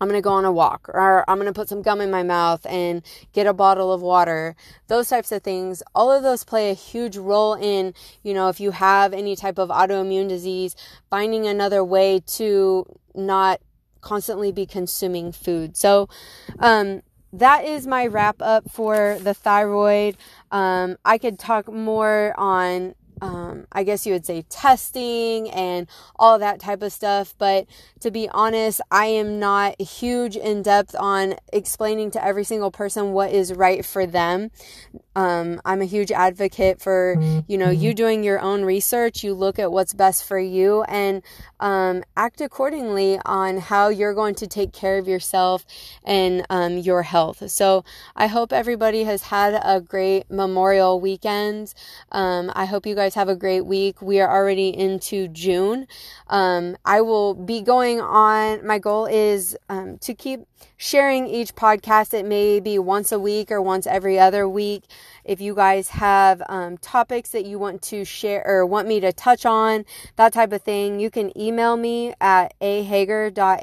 I'm 0.00 0.08
going 0.08 0.18
to 0.18 0.24
go 0.24 0.32
on 0.32 0.44
a 0.44 0.52
walk 0.52 0.88
or 0.88 1.24
I'm 1.28 1.36
going 1.36 1.46
to 1.46 1.52
put 1.52 1.68
some 1.68 1.82
gum 1.82 2.00
in 2.00 2.10
my 2.10 2.22
mouth 2.22 2.64
and 2.66 3.02
get 3.32 3.46
a 3.46 3.52
bottle 3.52 3.92
of 3.92 4.00
water. 4.00 4.56
Those 4.86 5.08
types 5.08 5.30
of 5.30 5.42
things, 5.42 5.82
all 5.94 6.10
of 6.10 6.22
those 6.22 6.42
play 6.42 6.70
a 6.70 6.74
huge 6.74 7.16
role 7.16 7.54
in, 7.54 7.94
you 8.22 8.32
know, 8.32 8.48
if 8.48 8.60
you 8.60 8.70
have 8.70 9.12
any 9.12 9.36
type 9.36 9.58
of 9.58 9.68
autoimmune 9.68 10.28
disease, 10.28 10.74
finding 11.10 11.46
another 11.46 11.84
way 11.84 12.20
to 12.26 12.86
not 13.14 13.60
constantly 14.00 14.50
be 14.52 14.64
consuming 14.64 15.32
food. 15.32 15.76
So, 15.76 16.08
um, 16.58 17.02
that 17.32 17.64
is 17.64 17.86
my 17.86 18.06
wrap 18.06 18.36
up 18.40 18.70
for 18.70 19.18
the 19.20 19.34
thyroid. 19.34 20.16
Um, 20.50 20.96
I 21.04 21.16
could 21.18 21.38
talk 21.38 21.72
more 21.72 22.34
on 22.36 22.94
um, 23.20 23.66
I 23.72 23.84
guess 23.84 24.06
you 24.06 24.12
would 24.12 24.26
say 24.26 24.44
testing 24.48 25.50
and 25.50 25.86
all 26.16 26.38
that 26.38 26.60
type 26.60 26.82
of 26.82 26.92
stuff. 26.92 27.34
But 27.38 27.66
to 28.00 28.10
be 28.10 28.28
honest, 28.28 28.80
I 28.90 29.06
am 29.06 29.38
not 29.38 29.80
huge 29.80 30.36
in 30.36 30.62
depth 30.62 30.94
on 30.98 31.34
explaining 31.52 32.10
to 32.12 32.24
every 32.24 32.44
single 32.44 32.70
person 32.70 33.12
what 33.12 33.32
is 33.32 33.52
right 33.52 33.84
for 33.84 34.06
them. 34.06 34.50
Um, 35.16 35.60
I'm 35.64 35.82
a 35.82 35.86
huge 35.86 36.12
advocate 36.12 36.80
for, 36.80 37.16
you 37.48 37.58
know, 37.58 37.70
you 37.70 37.94
doing 37.94 38.22
your 38.22 38.40
own 38.40 38.62
research. 38.62 39.24
You 39.24 39.34
look 39.34 39.58
at 39.58 39.72
what's 39.72 39.92
best 39.92 40.24
for 40.24 40.38
you 40.38 40.82
and 40.84 41.22
um, 41.58 42.04
act 42.16 42.40
accordingly 42.40 43.18
on 43.24 43.58
how 43.58 43.88
you're 43.88 44.14
going 44.14 44.34
to 44.36 44.46
take 44.46 44.72
care 44.72 44.98
of 44.98 45.08
yourself 45.08 45.66
and 46.04 46.46
um, 46.48 46.78
your 46.78 47.02
health. 47.02 47.50
So 47.50 47.84
I 48.14 48.28
hope 48.28 48.52
everybody 48.52 49.04
has 49.04 49.22
had 49.22 49.60
a 49.64 49.80
great 49.80 50.30
Memorial 50.30 51.00
weekend. 51.00 51.74
Um, 52.12 52.52
I 52.54 52.64
hope 52.66 52.86
you 52.86 52.94
guys 52.94 53.14
have 53.14 53.28
a 53.28 53.36
great 53.36 53.62
week. 53.62 54.00
We 54.00 54.20
are 54.20 54.30
already 54.30 54.68
into 54.68 55.28
June. 55.28 55.86
Um, 56.28 56.76
I 56.84 57.00
will 57.00 57.34
be 57.34 57.62
going 57.62 58.00
on. 58.00 58.64
My 58.66 58.78
goal 58.78 59.06
is 59.06 59.56
um, 59.68 59.98
to 59.98 60.14
keep 60.14 60.40
sharing 60.76 61.26
each 61.26 61.54
podcast. 61.54 62.14
It 62.14 62.24
may 62.24 62.60
be 62.60 62.78
once 62.78 63.12
a 63.12 63.18
week 63.18 63.50
or 63.50 63.60
once 63.60 63.86
every 63.86 64.18
other 64.18 64.48
week. 64.48 64.84
If 65.24 65.40
you 65.40 65.54
guys 65.54 65.88
have 65.88 66.42
um, 66.48 66.78
topics 66.78 67.30
that 67.30 67.44
you 67.44 67.58
want 67.58 67.82
to 67.82 68.04
share 68.04 68.42
or 68.46 68.64
want 68.66 68.88
me 68.88 69.00
to 69.00 69.12
touch 69.12 69.44
on, 69.44 69.84
that 70.16 70.32
type 70.32 70.52
of 70.52 70.62
thing, 70.62 71.00
you 71.00 71.10
can 71.10 71.36
email 71.38 71.76
me 71.76 72.14
at 72.20 72.54
ahager.ah 72.60 73.60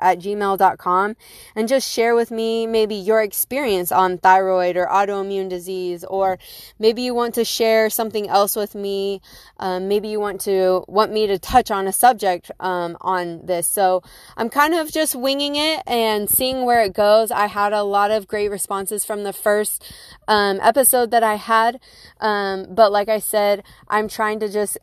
at 0.00 0.18
gmail.com 0.18 1.16
and 1.56 1.68
just 1.68 1.90
share 1.90 2.14
with 2.14 2.30
me 2.30 2.66
maybe 2.66 2.94
your 2.94 3.22
experience 3.22 3.92
on 3.92 4.18
thyroid 4.18 4.76
or 4.76 4.86
autoimmune 4.86 5.48
disease, 5.48 6.04
or 6.04 6.38
maybe 6.78 7.02
you 7.02 7.14
want 7.14 7.34
to 7.34 7.44
share 7.44 7.90
something 7.90 8.28
else 8.28 8.56
with 8.56 8.74
me. 8.74 9.20
Um, 9.58 9.88
maybe 9.88 10.08
you 10.08 10.20
want 10.20 10.40
to 10.42 10.84
want 10.88 11.12
me 11.12 11.26
to 11.26 11.38
touch 11.38 11.70
on 11.70 11.86
a 11.86 11.92
subject 11.92 12.50
um, 12.60 12.96
on 13.00 13.44
this. 13.44 13.66
So 13.66 14.02
I'm 14.36 14.48
kind 14.48 14.74
of 14.74 14.90
just 14.90 15.14
winging 15.14 15.56
it 15.56 15.82
and 15.86 16.28
seeing 16.28 16.64
where 16.64 16.82
it 16.82 16.92
goes. 16.92 17.30
I 17.30 17.46
had 17.46 17.72
a 17.72 17.82
lot 17.82 18.10
of 18.10 18.26
great 18.26 18.50
responses 18.50 19.04
from 19.04 19.24
the 19.24 19.32
first 19.32 19.84
um, 20.28 20.60
episode 20.70 21.10
that 21.10 21.24
I 21.34 21.36
had. 21.52 21.72
Um, 22.20 22.56
but 22.70 22.92
like 22.92 23.08
I 23.08 23.18
said, 23.18 23.56
I'm 23.88 24.08
trying 24.08 24.38
to 24.40 24.48
just 24.48 24.78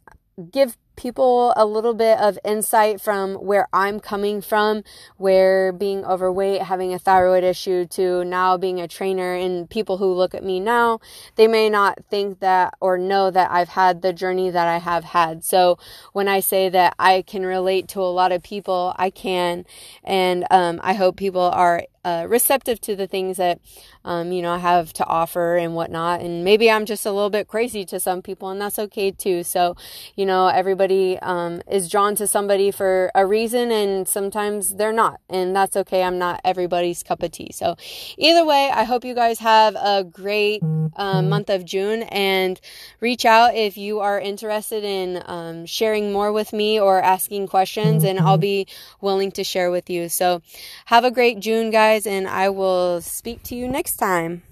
give 0.51 0.77
people 0.97 1.53
a 1.55 1.65
little 1.65 1.93
bit 1.93 2.19
of 2.19 2.37
insight 2.43 2.99
from 2.99 3.35
where 3.35 3.67
I'm 3.71 3.99
coming 3.99 4.41
from, 4.41 4.83
where 5.15 5.71
being 5.71 6.03
overweight, 6.03 6.63
having 6.63 6.93
a 6.93 6.99
thyroid 6.99 7.43
issue, 7.43 7.85
to 7.97 8.25
now 8.25 8.57
being 8.57 8.81
a 8.81 8.87
trainer, 8.87 9.33
and 9.33 9.69
people 9.69 9.97
who 9.97 10.11
look 10.11 10.33
at 10.35 10.43
me 10.43 10.59
now, 10.59 10.99
they 11.35 11.47
may 11.47 11.69
not 11.69 11.99
think 12.09 12.39
that 12.39 12.73
or 12.81 12.97
know 12.97 13.31
that 13.31 13.49
I've 13.51 13.69
had 13.69 14.01
the 14.01 14.11
journey 14.11 14.49
that 14.49 14.67
I 14.67 14.79
have 14.79 15.05
had. 15.05 15.45
So 15.45 15.77
when 16.13 16.27
I 16.27 16.41
say 16.41 16.67
that 16.69 16.95
I 16.99 17.21
can 17.21 17.45
relate 17.45 17.87
to 17.89 18.01
a 18.01 18.11
lot 18.19 18.31
of 18.31 18.43
people, 18.43 18.93
I 18.97 19.09
can, 19.11 19.65
and 20.03 20.45
um, 20.51 20.79
I 20.83 20.93
hope 20.93 21.15
people 21.15 21.49
are 21.63 21.83
uh, 22.07 22.25
receptive 22.25 22.79
to 22.79 22.95
the 22.95 23.05
things 23.05 23.35
that 23.35 23.59
um, 24.05 24.31
you 24.31 24.41
know 24.41 24.53
I 24.53 24.59
have 24.59 24.93
to 24.93 25.05
offer 25.05 25.57
and 25.57 25.75
whatnot. 25.75 26.21
And 26.21 26.45
maybe 26.45 26.71
I'm 26.71 26.85
just 26.85 27.05
a 27.05 27.11
little 27.11 27.29
bit 27.29 27.47
crazy 27.49 27.83
to 27.85 27.99
some 27.99 28.21
people, 28.21 28.49
and 28.49 28.61
that's 28.61 28.79
okay 28.79 29.11
too. 29.11 29.43
So, 29.43 29.75
you 30.15 30.25
know, 30.25 30.47
everybody 30.47 31.19
um, 31.19 31.61
is 31.69 31.89
drawn 31.89 32.15
to 32.15 32.25
somebody 32.25 32.71
for 32.71 33.11
a 33.13 33.25
reason, 33.25 33.71
and 33.71 34.07
sometimes 34.07 34.75
they're 34.75 34.93
not, 34.93 35.19
and 35.29 35.53
that's 35.53 35.75
okay. 35.75 36.01
I'm 36.01 36.17
not 36.17 36.39
everybody's 36.45 37.03
cup 37.03 37.23
of 37.23 37.31
tea. 37.31 37.51
So, 37.53 37.75
either 38.17 38.45
way, 38.45 38.71
I 38.73 38.85
hope 38.85 39.03
you 39.03 39.13
guys 39.13 39.39
have 39.39 39.75
a 39.75 40.05
great 40.05 40.63
um, 40.63 41.27
month 41.27 41.49
of 41.49 41.65
June, 41.65 42.03
and 42.03 42.59
reach 43.01 43.25
out 43.25 43.53
if 43.53 43.77
you 43.77 43.99
are 43.99 44.17
interested 44.19 44.85
in 44.85 45.21
um, 45.25 45.65
sharing 45.65 46.13
more 46.13 46.31
with 46.31 46.53
me 46.53 46.79
or 46.79 47.01
asking 47.01 47.47
questions, 47.47 48.05
and 48.05 48.17
I'll 48.17 48.37
be 48.37 48.65
willing 49.01 49.31
to 49.33 49.43
share 49.43 49.71
with 49.71 49.89
you. 49.89 50.07
So, 50.07 50.41
have 50.85 51.03
a 51.03 51.11
great 51.11 51.41
June, 51.41 51.69
guys, 51.97 52.05
and 52.05 52.27
I 52.27 52.49
will 52.49 53.01
speak 53.01 53.41
to 53.43 53.55
you 53.55 53.67
next 53.67 53.95
time. 53.97 54.43